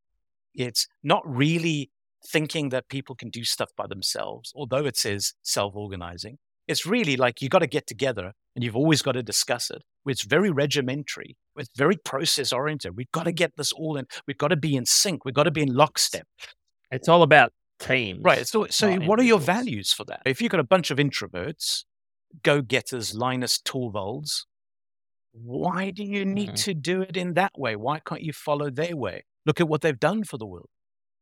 it's 0.54 0.86
not 1.02 1.22
really 1.26 1.90
thinking 2.26 2.68
that 2.68 2.88
people 2.88 3.14
can 3.14 3.30
do 3.30 3.44
stuff 3.44 3.70
by 3.76 3.86
themselves, 3.86 4.52
although 4.54 4.84
it 4.84 4.96
says 4.96 5.32
self 5.42 5.74
organizing. 5.74 6.38
It's 6.68 6.86
really 6.86 7.16
like 7.16 7.42
you 7.42 7.48
got 7.48 7.58
to 7.58 7.66
get 7.66 7.86
together 7.86 8.32
and 8.54 8.64
you've 8.64 8.76
always 8.76 9.02
got 9.02 9.12
to 9.12 9.22
discuss 9.22 9.70
it. 9.70 9.82
It's 10.06 10.24
very 10.24 10.50
regimentary, 10.50 11.36
it's 11.56 11.70
very 11.76 11.96
process 11.96 12.52
oriented. 12.52 12.96
We've 12.96 13.10
got 13.12 13.24
to 13.24 13.32
get 13.32 13.56
this 13.56 13.72
all 13.72 13.96
in, 13.96 14.06
we've 14.26 14.38
got 14.38 14.48
to 14.48 14.56
be 14.56 14.76
in 14.76 14.86
sync, 14.86 15.24
we've 15.24 15.34
got 15.34 15.44
to 15.44 15.50
be 15.50 15.62
in 15.62 15.74
lockstep. 15.74 16.26
It's 16.90 17.08
all 17.08 17.22
about 17.22 17.52
teams. 17.78 18.20
Right. 18.22 18.46
So, 18.46 18.66
so 18.68 18.94
what 19.00 19.18
are 19.18 19.24
your 19.24 19.40
values 19.40 19.92
for 19.92 20.04
that? 20.04 20.22
If 20.26 20.40
you've 20.40 20.50
got 20.50 20.60
a 20.60 20.64
bunch 20.64 20.90
of 20.90 20.98
introverts, 20.98 21.84
go 22.42 22.62
getters, 22.62 23.14
Linus 23.14 23.58
Torvalds, 23.58 24.44
why 25.34 25.90
do 25.90 26.04
you 26.04 26.24
need 26.24 26.50
mm-hmm. 26.50 26.70
to 26.70 26.74
do 26.74 27.02
it 27.02 27.16
in 27.16 27.34
that 27.34 27.58
way? 27.58 27.74
Why 27.74 27.98
can't 27.98 28.22
you 28.22 28.32
follow 28.32 28.70
their 28.70 28.96
way? 28.96 29.24
Look 29.44 29.60
at 29.60 29.68
what 29.68 29.80
they've 29.80 29.98
done 29.98 30.24
for 30.24 30.38
the 30.38 30.46
world. 30.46 30.68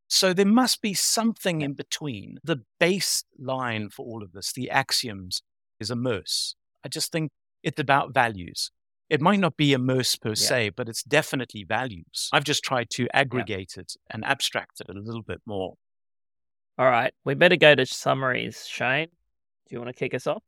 So 0.07 0.33
there 0.33 0.45
must 0.45 0.81
be 0.81 0.93
something 0.93 1.61
in 1.61 1.73
between. 1.73 2.37
The 2.43 2.61
baseline 2.79 3.91
for 3.91 4.05
all 4.05 4.21
of 4.21 4.31
this, 4.31 4.53
the 4.53 4.69
axioms, 4.69 5.41
is 5.79 5.89
immerse. 5.89 6.55
I 6.85 6.89
just 6.89 7.11
think 7.11 7.31
it's 7.63 7.79
about 7.79 8.13
values. 8.13 8.69
It 9.09 9.19
might 9.19 9.39
not 9.39 9.57
be 9.57 9.73
immerse 9.73 10.15
per 10.15 10.29
yeah. 10.29 10.35
se, 10.35 10.69
but 10.69 10.87
it's 10.87 11.03
definitely 11.03 11.63
values. 11.63 12.29
I've 12.31 12.43
just 12.43 12.63
tried 12.63 12.89
to 12.91 13.07
aggregate 13.13 13.73
yeah. 13.75 13.81
it 13.81 13.93
and 14.11 14.23
abstract 14.23 14.81
it 14.81 14.89
a 14.89 14.99
little 14.99 15.23
bit 15.23 15.41
more. 15.45 15.73
All 16.77 16.85
right. 16.85 17.13
We 17.25 17.33
better 17.33 17.55
go 17.55 17.73
to 17.73 17.85
summaries. 17.85 18.67
Shane, 18.67 19.07
do 19.07 19.75
you 19.75 19.79
want 19.79 19.89
to 19.89 19.99
kick 19.99 20.13
us 20.13 20.27
off? 20.27 20.43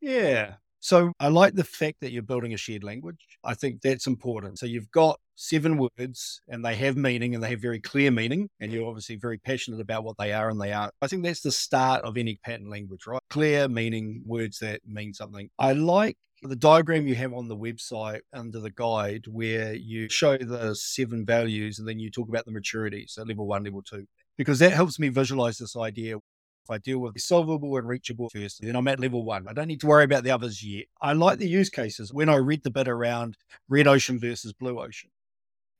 Yeah. 0.00 0.54
So 0.80 1.12
I 1.18 1.28
like 1.28 1.54
the 1.54 1.64
fact 1.64 1.96
that 2.00 2.12
you're 2.12 2.22
building 2.22 2.54
a 2.54 2.56
shared 2.56 2.84
language. 2.84 3.38
I 3.44 3.54
think 3.54 3.82
that's 3.82 4.06
important. 4.06 4.58
So 4.58 4.66
you've 4.66 4.90
got 4.90 5.18
seven 5.34 5.76
words 5.76 6.40
and 6.48 6.64
they 6.64 6.74
have 6.76 6.96
meaning 6.96 7.34
and 7.34 7.42
they 7.42 7.50
have 7.50 7.60
very 7.60 7.80
clear 7.80 8.10
meaning. 8.10 8.48
And 8.60 8.72
you're 8.72 8.86
obviously 8.86 9.16
very 9.16 9.38
passionate 9.38 9.80
about 9.80 10.04
what 10.04 10.16
they 10.18 10.32
are 10.32 10.50
and 10.50 10.60
they 10.60 10.72
are. 10.72 10.90
I 11.02 11.08
think 11.08 11.24
that's 11.24 11.40
the 11.40 11.52
start 11.52 12.04
of 12.04 12.16
any 12.16 12.38
pattern 12.44 12.70
language, 12.70 13.06
right? 13.06 13.20
Clear 13.30 13.68
meaning, 13.68 14.22
words 14.24 14.60
that 14.60 14.80
mean 14.86 15.14
something. 15.14 15.50
I 15.58 15.72
like 15.72 16.16
the 16.42 16.56
diagram 16.56 17.08
you 17.08 17.16
have 17.16 17.32
on 17.32 17.48
the 17.48 17.56
website 17.56 18.20
under 18.32 18.60
the 18.60 18.70
guide 18.70 19.24
where 19.26 19.74
you 19.74 20.08
show 20.08 20.36
the 20.36 20.74
seven 20.74 21.26
values 21.26 21.78
and 21.78 21.88
then 21.88 21.98
you 21.98 22.10
talk 22.10 22.28
about 22.28 22.44
the 22.44 22.52
maturity. 22.52 23.06
So 23.08 23.24
level 23.24 23.46
one, 23.46 23.64
level 23.64 23.82
two, 23.82 24.06
because 24.36 24.60
that 24.60 24.72
helps 24.72 25.00
me 25.00 25.08
visualize 25.08 25.58
this 25.58 25.76
idea 25.76 26.16
I 26.70 26.78
deal 26.78 26.98
with 26.98 27.20
solvable 27.20 27.76
and 27.76 27.88
reachable 27.88 28.30
first, 28.30 28.60
then 28.60 28.76
I'm 28.76 28.88
at 28.88 29.00
level 29.00 29.24
one. 29.24 29.46
I 29.48 29.52
don't 29.52 29.68
need 29.68 29.80
to 29.80 29.86
worry 29.86 30.04
about 30.04 30.24
the 30.24 30.30
others 30.30 30.62
yet. 30.62 30.86
I 31.00 31.12
like 31.12 31.38
the 31.38 31.48
use 31.48 31.70
cases 31.70 32.12
when 32.12 32.28
I 32.28 32.36
read 32.36 32.62
the 32.62 32.70
bit 32.70 32.88
around 32.88 33.36
red 33.68 33.86
ocean 33.86 34.18
versus 34.18 34.52
blue 34.52 34.80
ocean 34.80 35.10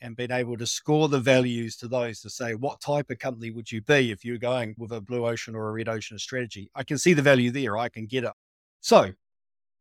and 0.01 0.17
being 0.17 0.31
able 0.31 0.57
to 0.57 0.67
score 0.67 1.09
the 1.09 1.19
values 1.19 1.77
to 1.77 1.89
those 1.89 2.21
to 2.21 2.31
say 2.31 2.55
what 2.55 2.81
type 2.81 3.11
of 3.11 3.19
company 3.19 3.51
would 3.51 3.71
you 3.71 3.81
be 3.83 4.11
if 4.11 4.25
you're 4.25 4.39
going 4.39 4.75
with 4.79 4.93
a 4.93 5.01
blue 5.01 5.27
ocean 5.27 5.55
or 5.55 5.69
a 5.69 5.73
red 5.73 5.89
ocean 5.89 6.19
strategy. 6.19 6.71
I 6.75 6.85
can 6.85 6.99
see 6.99 7.15
the 7.15 7.23
value 7.23 7.51
there. 7.51 7.77
I 7.77 7.89
can 7.89 8.07
get 8.07 8.25
it. 8.25 8.33
So, 8.81 9.13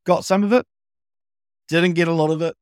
got 0.05 0.25
some 0.25 0.43
of 0.43 0.53
it, 0.53 0.65
didn't 1.67 1.93
get 1.93 2.07
a 2.07 2.13
lot 2.13 2.31
of 2.31 2.41
it. 2.41 2.55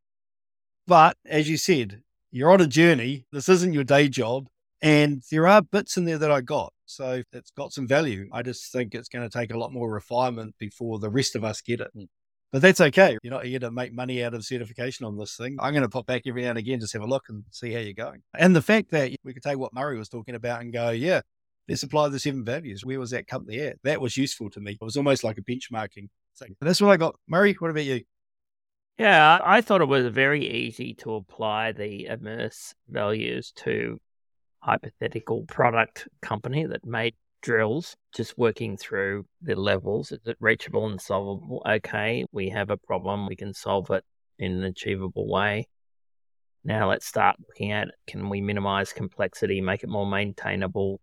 But 0.88 1.17
as 1.25 1.49
you 1.49 1.58
said, 1.58 2.01
you're 2.31 2.51
on 2.51 2.62
a 2.62 2.67
journey. 2.67 3.25
This 3.31 3.49
isn't 3.49 3.73
your 3.73 3.84
day 3.84 4.10
job. 4.10 4.47
And 4.81 5.23
there 5.31 5.47
are 5.47 5.62
bits 5.62 5.97
in 5.97 6.05
there 6.05 6.17
that 6.17 6.31
I 6.31 6.41
got. 6.41 6.73
So 6.86 7.24
it's 7.32 7.52
got 7.52 7.74
some 7.74 7.88
value. 7.88 8.28
I 8.32 8.41
just 8.41 8.71
think 8.71 8.93
it's 8.93 9.10
going 9.10 9.28
to 9.28 9.38
take 9.38 9.52
a 9.54 9.58
lot 9.58 9.74
more 9.74 9.91
refinement 9.91 10.56
before 10.60 11.00
the 11.00 11.10
rest 11.10 11.36
of 11.36 11.43
us 11.43 11.62
get 11.62 11.82
it. 11.82 11.91
Mm. 11.95 12.08
But 12.52 12.62
that's 12.62 12.80
okay. 12.80 13.17
You're 13.21 13.34
not 13.34 13.45
here 13.45 13.60
to 13.60 13.71
make 13.71 13.93
money 13.93 14.24
out 14.24 14.34
of 14.34 14.45
certification 14.45 15.06
on 15.06 15.17
this 15.17 15.36
thing. 15.36 15.58
I'm 15.60 15.74
going 15.74 15.84
to 15.84 15.89
pop 15.89 16.06
back 16.06 16.21
every 16.26 16.43
now 16.43 16.52
and 16.52 16.58
again, 16.58 16.80
just 16.80 16.93
have 16.93 17.02
a 17.02 17.08
look 17.08 17.26
and 17.28 17.43
see 17.52 17.74
how 17.74 17.80
you're 17.80 17.93
going. 17.93 18.21
And 18.38 18.56
the 18.56 18.62
fact 18.62 18.91
that 18.91 19.12
we 19.24 19.34
could 19.34 19.43
take 19.43 19.58
what 19.58 19.74
Murray 19.74 19.98
was 19.98 20.08
talking 20.08 20.36
about 20.36 20.62
and 20.62 20.71
go, 20.71 20.91
yeah, 20.91 21.21
let's 21.67 21.84
apply 21.84 22.10
the 22.10 22.19
seven 22.19 22.45
values. 22.45 22.86
Where 22.86 23.00
was 23.00 23.12
that 23.12 23.28
company 23.28 23.60
at? 23.60 23.78
That 23.84 24.00
was 24.00 24.15
useful 24.15 24.50
to 24.52 24.62
me. 24.62 24.78
It 24.80 24.86
was 24.86 24.95
almost 24.95 25.24
like 25.24 25.38
a 25.38 25.41
benchmarking 25.41 26.08
thing. 26.38 26.56
That's 26.62 26.80
what 26.80 26.91
I 26.91 26.98
got. 26.98 27.15
Murray, 27.28 27.54
what 27.60 27.71
about 27.71 27.84
you? 27.84 28.02
Yeah, 28.98 29.39
I 29.43 29.60
thought 29.60 29.82
it 29.82 29.89
was 29.89 30.06
very 30.08 30.48
easy 30.48 30.93
to 31.00 31.15
apply 31.15 31.74
the 31.74 32.06
immerse 32.06 32.74
values 32.88 33.52
to 33.58 34.00
hypothetical 34.65 35.45
product 35.45 36.08
company 36.23 36.65
that 36.65 36.84
made 36.86 37.13
drills, 37.43 37.95
just 38.15 38.36
working 38.38 38.75
through 38.75 39.23
the 39.43 39.56
levels. 39.56 40.12
Is 40.12 40.25
it 40.25 40.38
reachable 40.39 40.88
and 40.88 40.99
solvable? 40.99 41.62
Okay, 41.69 42.25
we 42.32 42.49
have 42.49 42.71
a 42.71 42.78
problem. 42.78 43.28
We 43.28 43.36
can 43.36 43.54
solve 43.54 43.91
it 43.91 44.04
in 44.39 44.51
an 44.54 44.63
achievable 44.63 45.28
way. 45.28 45.67
Now 46.63 46.89
let's 46.89 47.06
start 47.06 47.36
looking 47.47 47.71
at 47.71 47.89
can 48.08 48.28
we 48.28 48.41
minimize 48.41 48.91
complexity, 48.91 49.62
make 49.62 49.84
it 49.84 49.89
more 49.89 50.08
maintainable? 50.08 50.99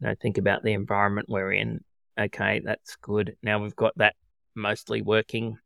You 0.00 0.08
know, 0.08 0.14
think 0.20 0.36
about 0.36 0.62
the 0.62 0.74
environment 0.74 1.28
we're 1.30 1.52
in. 1.52 1.80
Okay, 2.20 2.60
that's 2.62 2.96
good. 3.00 3.34
Now 3.42 3.62
we've 3.62 3.74
got 3.74 3.96
that 3.96 4.14
mostly 4.54 5.00
working 5.00 5.56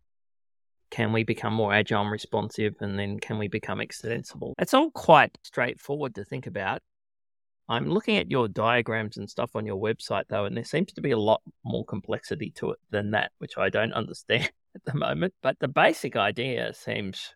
can 0.90 1.12
we 1.12 1.24
become 1.24 1.52
more 1.52 1.72
agile 1.72 2.02
and 2.02 2.10
responsive? 2.10 2.74
And 2.80 2.98
then 2.98 3.18
can 3.18 3.38
we 3.38 3.48
become 3.48 3.80
extensible? 3.80 4.54
It's 4.58 4.74
all 4.74 4.90
quite 4.90 5.38
straightforward 5.42 6.14
to 6.14 6.24
think 6.24 6.46
about. 6.46 6.82
I'm 7.68 7.88
looking 7.88 8.16
at 8.16 8.30
your 8.30 8.46
diagrams 8.46 9.16
and 9.16 9.28
stuff 9.28 9.56
on 9.56 9.66
your 9.66 9.80
website, 9.80 10.24
though, 10.28 10.44
and 10.44 10.56
there 10.56 10.64
seems 10.64 10.92
to 10.92 11.00
be 11.00 11.10
a 11.10 11.18
lot 11.18 11.42
more 11.64 11.84
complexity 11.84 12.52
to 12.56 12.70
it 12.70 12.78
than 12.90 13.10
that, 13.10 13.32
which 13.38 13.58
I 13.58 13.70
don't 13.70 13.92
understand 13.92 14.50
at 14.74 14.84
the 14.84 14.94
moment. 14.94 15.34
But 15.42 15.58
the 15.58 15.68
basic 15.68 16.14
idea 16.16 16.72
seems 16.74 17.34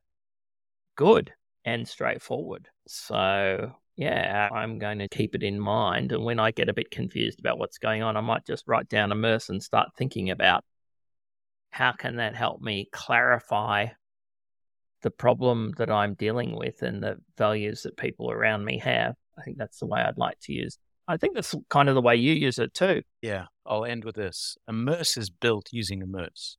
good 0.97 1.33
and 1.65 1.87
straightforward. 1.87 2.69
So, 2.87 3.73
yeah, 3.97 4.49
I'm 4.53 4.79
going 4.79 5.01
to 5.01 5.09
keep 5.09 5.35
it 5.35 5.43
in 5.43 5.59
mind. 5.59 6.13
And 6.13 6.25
when 6.25 6.39
I 6.39 6.53
get 6.53 6.69
a 6.69 6.75
bit 6.75 6.93
confused 6.93 7.41
about 7.41 7.59
what's 7.59 7.79
going 7.79 8.03
on, 8.03 8.17
I 8.17 8.21
might 8.21 8.47
just 8.47 8.69
write 8.69 8.89
down 8.89 9.11
a 9.11 9.15
AMMERSE 9.15 9.49
and 9.49 9.63
start 9.63 9.89
thinking 9.97 10.31
about 10.31 10.65
how 11.71 11.93
can 11.93 12.17
that 12.17 12.35
help 12.35 12.61
me 12.61 12.89
clarify 12.93 13.87
the 15.03 15.11
problem 15.11 15.73
that 15.79 15.91
I'm 15.91 16.15
dealing 16.15 16.57
with 16.57 16.83
and 16.83 17.03
the 17.03 17.17
values 17.39 17.83
that 17.83 17.97
people 17.97 18.31
around 18.31 18.65
me 18.65 18.79
have? 18.79 19.15
I 19.39 19.43
think 19.43 19.59
that's 19.59 19.79
the 19.79 19.87
way 19.87 20.01
I'd 20.01 20.19
like 20.19 20.39
to 20.43 20.53
use. 20.53 20.79
I 21.09 21.17
think 21.17 21.35
that's 21.35 21.55
kind 21.71 21.89
of 21.89 21.95
the 21.95 22.03
way 22.03 22.17
you 22.17 22.33
use 22.35 22.59
it 22.59 22.75
too. 22.75 23.03
Yeah, 23.23 23.47
I'll 23.67 23.85
end 23.85 24.05
with 24.05 24.17
this. 24.17 24.57
AMMERSE 24.69 25.17
is 25.17 25.31
built 25.31 25.69
using 25.73 26.03
AMMERSE. 26.03 26.57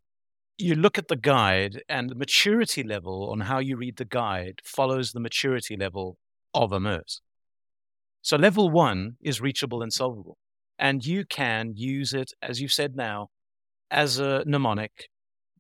You 0.57 0.75
look 0.75 0.97
at 0.97 1.07
the 1.07 1.15
guide, 1.15 1.81
and 1.87 2.09
the 2.09 2.15
maturity 2.15 2.83
level 2.83 3.29
on 3.31 3.41
how 3.41 3.59
you 3.59 3.77
read 3.77 3.97
the 3.97 4.05
guide 4.05 4.59
follows 4.63 5.11
the 5.11 5.19
maturity 5.19 5.77
level 5.77 6.17
of 6.53 6.71
AMMERSE. 6.71 7.21
So, 8.21 8.37
level 8.37 8.69
one 8.69 9.15
is 9.21 9.41
reachable 9.41 9.81
and 9.81 9.91
solvable. 9.91 10.37
And 10.77 11.05
you 11.05 11.25
can 11.25 11.73
use 11.75 12.13
it, 12.13 12.33
as 12.41 12.59
you've 12.59 12.73
said 12.73 12.95
now, 12.95 13.29
as 13.91 14.19
a 14.19 14.43
mnemonic 14.45 15.09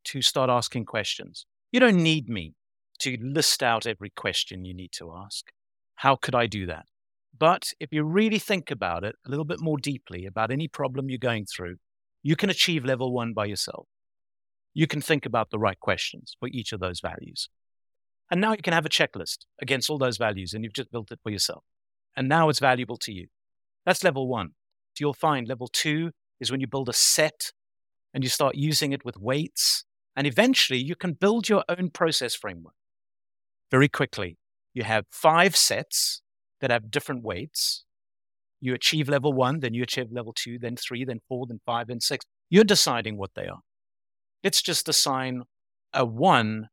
to 0.05 0.21
start 0.21 0.49
asking 0.49 0.85
questions. 0.85 1.45
You 1.71 1.79
don't 1.79 2.01
need 2.01 2.29
me 2.29 2.53
to 2.99 3.17
list 3.21 3.61
out 3.61 3.85
every 3.85 4.09
question 4.09 4.65
you 4.65 4.73
need 4.73 4.91
to 4.93 5.13
ask. 5.13 5.45
How 5.95 6.15
could 6.15 6.33
I 6.33 6.47
do 6.47 6.65
that? 6.65 6.85
But 7.37 7.73
if 7.79 7.89
you 7.91 8.03
really 8.03 8.39
think 8.39 8.71
about 8.71 9.03
it 9.03 9.15
a 9.25 9.29
little 9.29 9.45
bit 9.45 9.59
more 9.59 9.77
deeply 9.77 10.25
about 10.25 10.51
any 10.51 10.67
problem 10.67 11.09
you're 11.09 11.17
going 11.17 11.45
through, 11.45 11.75
you 12.23 12.35
can 12.35 12.49
achieve 12.49 12.85
level 12.85 13.13
one 13.13 13.33
by 13.33 13.45
yourself. 13.45 13.87
You 14.73 14.87
can 14.87 15.01
think 15.01 15.25
about 15.25 15.49
the 15.49 15.59
right 15.59 15.79
questions 15.79 16.35
for 16.39 16.47
each 16.49 16.71
of 16.71 16.79
those 16.79 16.99
values. 17.01 17.49
And 18.29 18.39
now 18.39 18.51
you 18.51 18.61
can 18.61 18.73
have 18.73 18.85
a 18.85 18.89
checklist 18.89 19.39
against 19.61 19.89
all 19.89 19.97
those 19.97 20.17
values, 20.17 20.53
and 20.53 20.63
you've 20.63 20.73
just 20.73 20.91
built 20.91 21.11
it 21.11 21.19
for 21.21 21.31
yourself. 21.31 21.63
And 22.15 22.29
now 22.29 22.47
it's 22.49 22.59
valuable 22.59 22.97
to 22.97 23.11
you. 23.11 23.27
That's 23.85 24.03
level 24.03 24.27
one. 24.27 24.49
So 24.93 25.01
you'll 25.01 25.13
find 25.13 25.47
level 25.47 25.67
two 25.67 26.11
is 26.39 26.51
when 26.51 26.61
you 26.61 26.67
build 26.67 26.89
a 26.89 26.93
set 26.93 27.51
and 28.13 28.23
you 28.23 28.29
start 28.29 28.55
using 28.55 28.91
it 28.91 29.05
with 29.05 29.17
weights. 29.17 29.85
And 30.15 30.27
eventually 30.27 30.79
you 30.79 30.95
can 30.95 31.13
build 31.13 31.47
your 31.47 31.63
own 31.69 31.89
process 31.89 32.35
framework 32.35 32.73
very 33.69 33.87
quickly. 33.87 34.37
You 34.73 34.83
have 34.83 35.05
five 35.09 35.55
sets 35.55 36.21
that 36.59 36.71
have 36.71 36.91
different 36.91 37.23
weights. 37.23 37.85
You 38.59 38.73
achieve 38.73 39.09
level 39.09 39.33
one, 39.33 39.59
then 39.59 39.73
you 39.73 39.83
achieve 39.83 40.11
level 40.11 40.33
two, 40.33 40.59
then 40.59 40.75
three, 40.75 41.03
then 41.05 41.21
four, 41.27 41.47
then 41.47 41.61
five, 41.65 41.87
then 41.87 41.99
six. 41.99 42.25
You're 42.49 42.63
deciding 42.63 43.17
what 43.17 43.31
they 43.35 43.47
are. 43.47 43.61
Let's 44.43 44.61
just 44.61 44.87
assign 44.89 45.43
a 45.93 46.05
one 46.05 46.67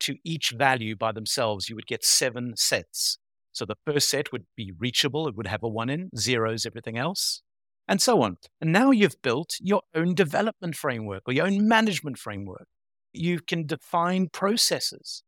to 0.00 0.16
each 0.24 0.52
value 0.56 0.96
by 0.96 1.12
themselves. 1.12 1.68
You 1.68 1.76
would 1.76 1.86
get 1.86 2.04
seven 2.04 2.54
sets. 2.56 3.18
So 3.52 3.64
the 3.64 3.76
first 3.86 4.10
set 4.10 4.32
would 4.32 4.46
be 4.56 4.72
reachable, 4.78 5.28
it 5.28 5.36
would 5.36 5.46
have 5.46 5.62
a 5.62 5.68
one 5.68 5.88
in, 5.88 6.10
zeros, 6.16 6.66
everything 6.66 6.98
else 6.98 7.42
and 7.86 8.00
so 8.00 8.22
on. 8.22 8.38
And 8.60 8.72
now 8.72 8.90
you've 8.90 9.20
built 9.22 9.56
your 9.60 9.82
own 9.94 10.14
development 10.14 10.76
framework 10.76 11.22
or 11.26 11.32
your 11.32 11.46
own 11.46 11.68
management 11.68 12.18
framework. 12.18 12.66
You 13.12 13.40
can 13.40 13.66
define 13.66 14.28
processes. 14.28 15.22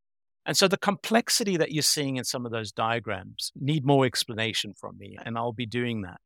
And 0.45 0.57
so 0.57 0.69
the 0.69 0.79
complexity 0.79 1.57
that 1.57 1.73
you're 1.73 1.83
seeing 1.83 2.17
in 2.17 2.25
some 2.25 2.47
of 2.47 2.53
those 2.53 2.71
diagrams 2.71 3.53
need 3.57 3.85
more 3.85 4.07
explanation 4.07 4.75
from 4.79 4.97
me, 4.97 5.17
and 5.25 5.37
I'll 5.37 5.53
be 5.53 5.67
doing 5.67 6.03
that. 6.03 6.21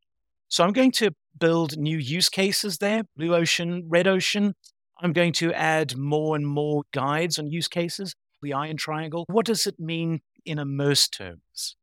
So 0.48 0.62
I'm 0.62 0.72
going 0.72 0.92
to 0.92 1.12
build 1.38 1.78
new 1.78 1.96
use 1.96 2.28
cases 2.28 2.78
there, 2.78 3.04
blue 3.16 3.34
ocean, 3.34 3.84
red 3.88 4.06
ocean. 4.06 4.54
I'm 5.00 5.14
going 5.14 5.32
to 5.34 5.54
add 5.54 5.96
more 5.96 6.36
and 6.36 6.46
more 6.46 6.82
guides 6.92 7.38
on 7.38 7.50
use 7.50 7.68
cases, 7.68 8.14
the 8.42 8.52
iron 8.52 8.76
triangle. 8.76 9.24
What 9.28 9.46
does 9.46 9.66
it 9.66 9.78
mean 9.78 10.20
in 10.44 10.58
AMMERSE 10.58 11.08
terms? 11.08 11.76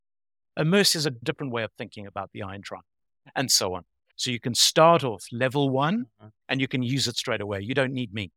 AMMERSE 0.58 0.96
is 0.96 1.06
a 1.08 1.12
different 1.12 1.54
way 1.54 1.64
of 1.64 1.72
thinking 1.78 2.06
about 2.06 2.32
the 2.34 2.44
iron 2.44 2.62
triangle, 2.62 2.86
and 3.36 3.50
so 3.50 3.74
on. 3.74 3.86
So 4.18 4.32
you 4.32 4.40
can 4.40 4.56
start 4.56 5.04
off 5.04 5.26
level 5.32 5.70
one 5.70 6.08
mm-hmm. 6.20 6.28
and 6.50 6.60
you 6.60 6.68
can 6.68 6.84
use 6.84 7.08
it 7.08 7.16
straight 7.16 7.42
away. 7.42 7.62
You 7.62 7.74
don't 7.74 7.94
need 7.94 8.14
me. 8.14 8.32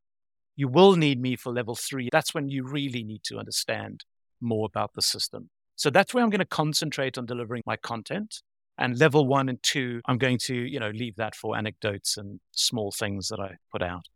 You 0.54 0.68
will 0.68 0.94
need 0.94 1.20
me 1.20 1.36
for 1.36 1.52
level 1.52 1.74
three. 1.74 2.10
That's 2.12 2.34
when 2.34 2.48
you 2.48 2.64
really 2.64 3.02
need 3.02 3.24
to 3.24 3.38
understand 3.38 4.04
more 4.40 4.66
about 4.66 4.92
the 4.94 5.02
system. 5.02 5.48
So 5.76 5.88
that's 5.88 6.12
where 6.12 6.22
I'm 6.22 6.30
going 6.30 6.40
to 6.40 6.44
concentrate 6.44 7.16
on 7.16 7.24
delivering 7.24 7.62
my 7.64 7.76
content. 7.76 8.42
And 8.76 8.98
level 8.98 9.26
one 9.26 9.48
and 9.48 9.62
two, 9.62 10.00
I'm 10.06 10.18
going 10.18 10.38
to, 10.44 10.54
you 10.54 10.78
know, 10.78 10.90
leave 10.90 11.16
that 11.16 11.34
for 11.34 11.56
anecdotes 11.56 12.16
and 12.16 12.40
small 12.52 12.92
things 12.92 13.28
that 13.28 13.40
I 13.40 13.56
put 13.72 13.82
out. 13.82 14.06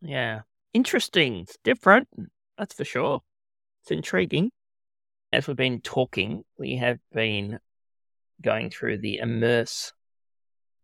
Yeah. 0.00 0.40
Interesting. 0.72 1.40
It's 1.40 1.58
different. 1.64 2.08
That's 2.56 2.74
for 2.74 2.84
sure. 2.84 3.20
It's 3.82 3.90
intriguing. 3.90 4.50
As 5.32 5.46
we've 5.46 5.56
been 5.56 5.80
talking, 5.80 6.44
we 6.58 6.76
have 6.76 6.98
been 7.12 7.58
going 8.42 8.70
through 8.70 8.98
the 8.98 9.18
AMMERSE 9.18 9.92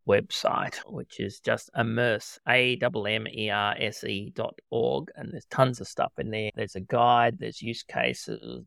website, 0.09 0.77
which 0.87 1.21
is 1.21 1.40
just 1.40 1.71
AMMERSE, 1.75 2.38
A-M-M-E-R-S-E 2.49 4.33
dot 4.35 4.59
org. 4.71 5.09
And 5.16 5.33
there's 5.33 5.47
tons 5.51 5.81
of 5.81 5.88
stuff 5.88 6.12
in 6.19 6.31
there. 6.31 6.51
There's 6.55 6.77
a 6.77 6.81
guide, 6.81 7.38
there's 7.38 7.61
use 7.62 7.83
cases, 7.83 8.64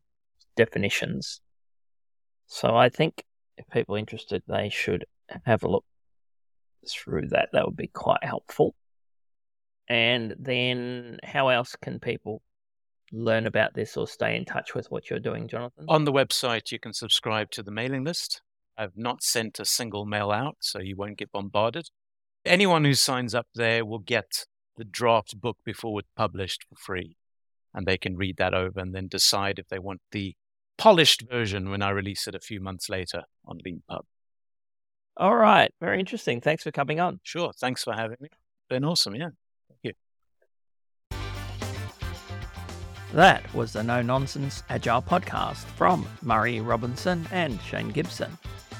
definitions. 0.55 1.41
So 2.47 2.75
I 2.75 2.89
think 2.89 3.23
if 3.57 3.67
people 3.69 3.95
are 3.95 3.99
interested, 3.99 4.43
they 4.47 4.69
should 4.69 5.05
have 5.45 5.63
a 5.63 5.69
look 5.69 5.85
through 6.89 7.27
that. 7.29 7.49
That 7.53 7.65
would 7.65 7.77
be 7.77 7.87
quite 7.87 8.23
helpful. 8.23 8.75
And 9.87 10.35
then 10.39 11.19
how 11.23 11.49
else 11.49 11.75
can 11.81 11.99
people 11.99 12.41
learn 13.11 13.47
about 13.47 13.73
this 13.73 13.97
or 13.97 14.07
stay 14.07 14.35
in 14.35 14.45
touch 14.45 14.75
with 14.75 14.91
what 14.91 15.09
you're 15.09 15.19
doing, 15.19 15.47
Jonathan? 15.47 15.85
On 15.87 16.05
the 16.05 16.11
website, 16.11 16.71
you 16.71 16.79
can 16.79 16.93
subscribe 16.93 17.49
to 17.51 17.63
the 17.63 17.71
mailing 17.71 18.03
list. 18.03 18.41
I've 18.79 18.95
not 18.95 19.21
sent 19.21 19.59
a 19.59 19.65
single 19.65 20.05
mail 20.05 20.31
out, 20.31 20.55
so 20.61 20.79
you 20.79 20.95
won't 20.95 21.17
get 21.17 21.33
bombarded. 21.33 21.89
Anyone 22.45 22.85
who 22.85 22.93
signs 22.93 23.35
up 23.35 23.47
there 23.53 23.83
will 23.85 23.99
get 23.99 24.45
the 24.77 24.85
draft 24.85 25.39
book 25.41 25.57
before 25.65 25.99
it's 25.99 26.09
published 26.15 26.63
for 26.63 26.75
free. 26.75 27.17
And 27.73 27.85
they 27.85 27.97
can 27.97 28.15
read 28.15 28.37
that 28.37 28.53
over 28.53 28.79
and 28.79 28.95
then 28.95 29.09
decide 29.09 29.59
if 29.59 29.67
they 29.67 29.79
want 29.79 29.99
the 30.13 30.33
polished 30.77 31.25
version 31.29 31.69
when 31.69 31.81
I 31.81 31.89
release 31.89 32.25
it 32.25 32.35
a 32.35 32.39
few 32.39 32.61
months 32.61 32.87
later 32.87 33.23
on 33.45 33.59
LeanPub. 33.59 34.03
All 35.17 35.35
right. 35.35 35.73
Very 35.81 35.99
interesting. 35.99 36.39
Thanks 36.39 36.63
for 36.63 36.71
coming 36.71 37.01
on. 37.01 37.19
Sure. 37.23 37.51
Thanks 37.59 37.83
for 37.83 37.93
having 37.93 38.17
me. 38.21 38.29
Been 38.69 38.85
awesome. 38.85 39.13
Yeah. 39.13 39.31
Thank 39.67 39.95
you. 41.11 41.19
That 43.13 43.53
was 43.53 43.73
the 43.73 43.83
No 43.83 44.01
Nonsense 44.01 44.63
Agile 44.69 45.01
podcast 45.01 45.65
from 45.75 46.07
Murray 46.21 46.61
Robinson 46.61 47.27
and 47.31 47.59
Shane 47.61 47.89
Gibson. 47.89 48.31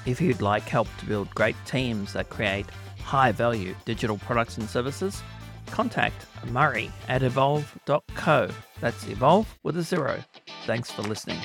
If 0.05 0.21
you'd 0.21 0.41
like 0.41 0.63
help 0.63 0.87
to 0.99 1.05
build 1.05 1.33
great 1.35 1.55
teams 1.65 2.13
that 2.13 2.29
create 2.29 2.65
high 3.03 3.31
value 3.31 3.75
digital 3.85 4.17
products 4.17 4.57
and 4.57 4.69
services, 4.69 5.21
contact 5.67 6.25
Murray 6.51 6.91
at 7.07 7.23
evolve.co. 7.23 8.49
That's 8.79 9.07
evolve 9.07 9.57
with 9.63 9.77
a 9.77 9.83
zero. 9.83 10.23
Thanks 10.65 10.89
for 10.91 11.01
listening. 11.03 11.39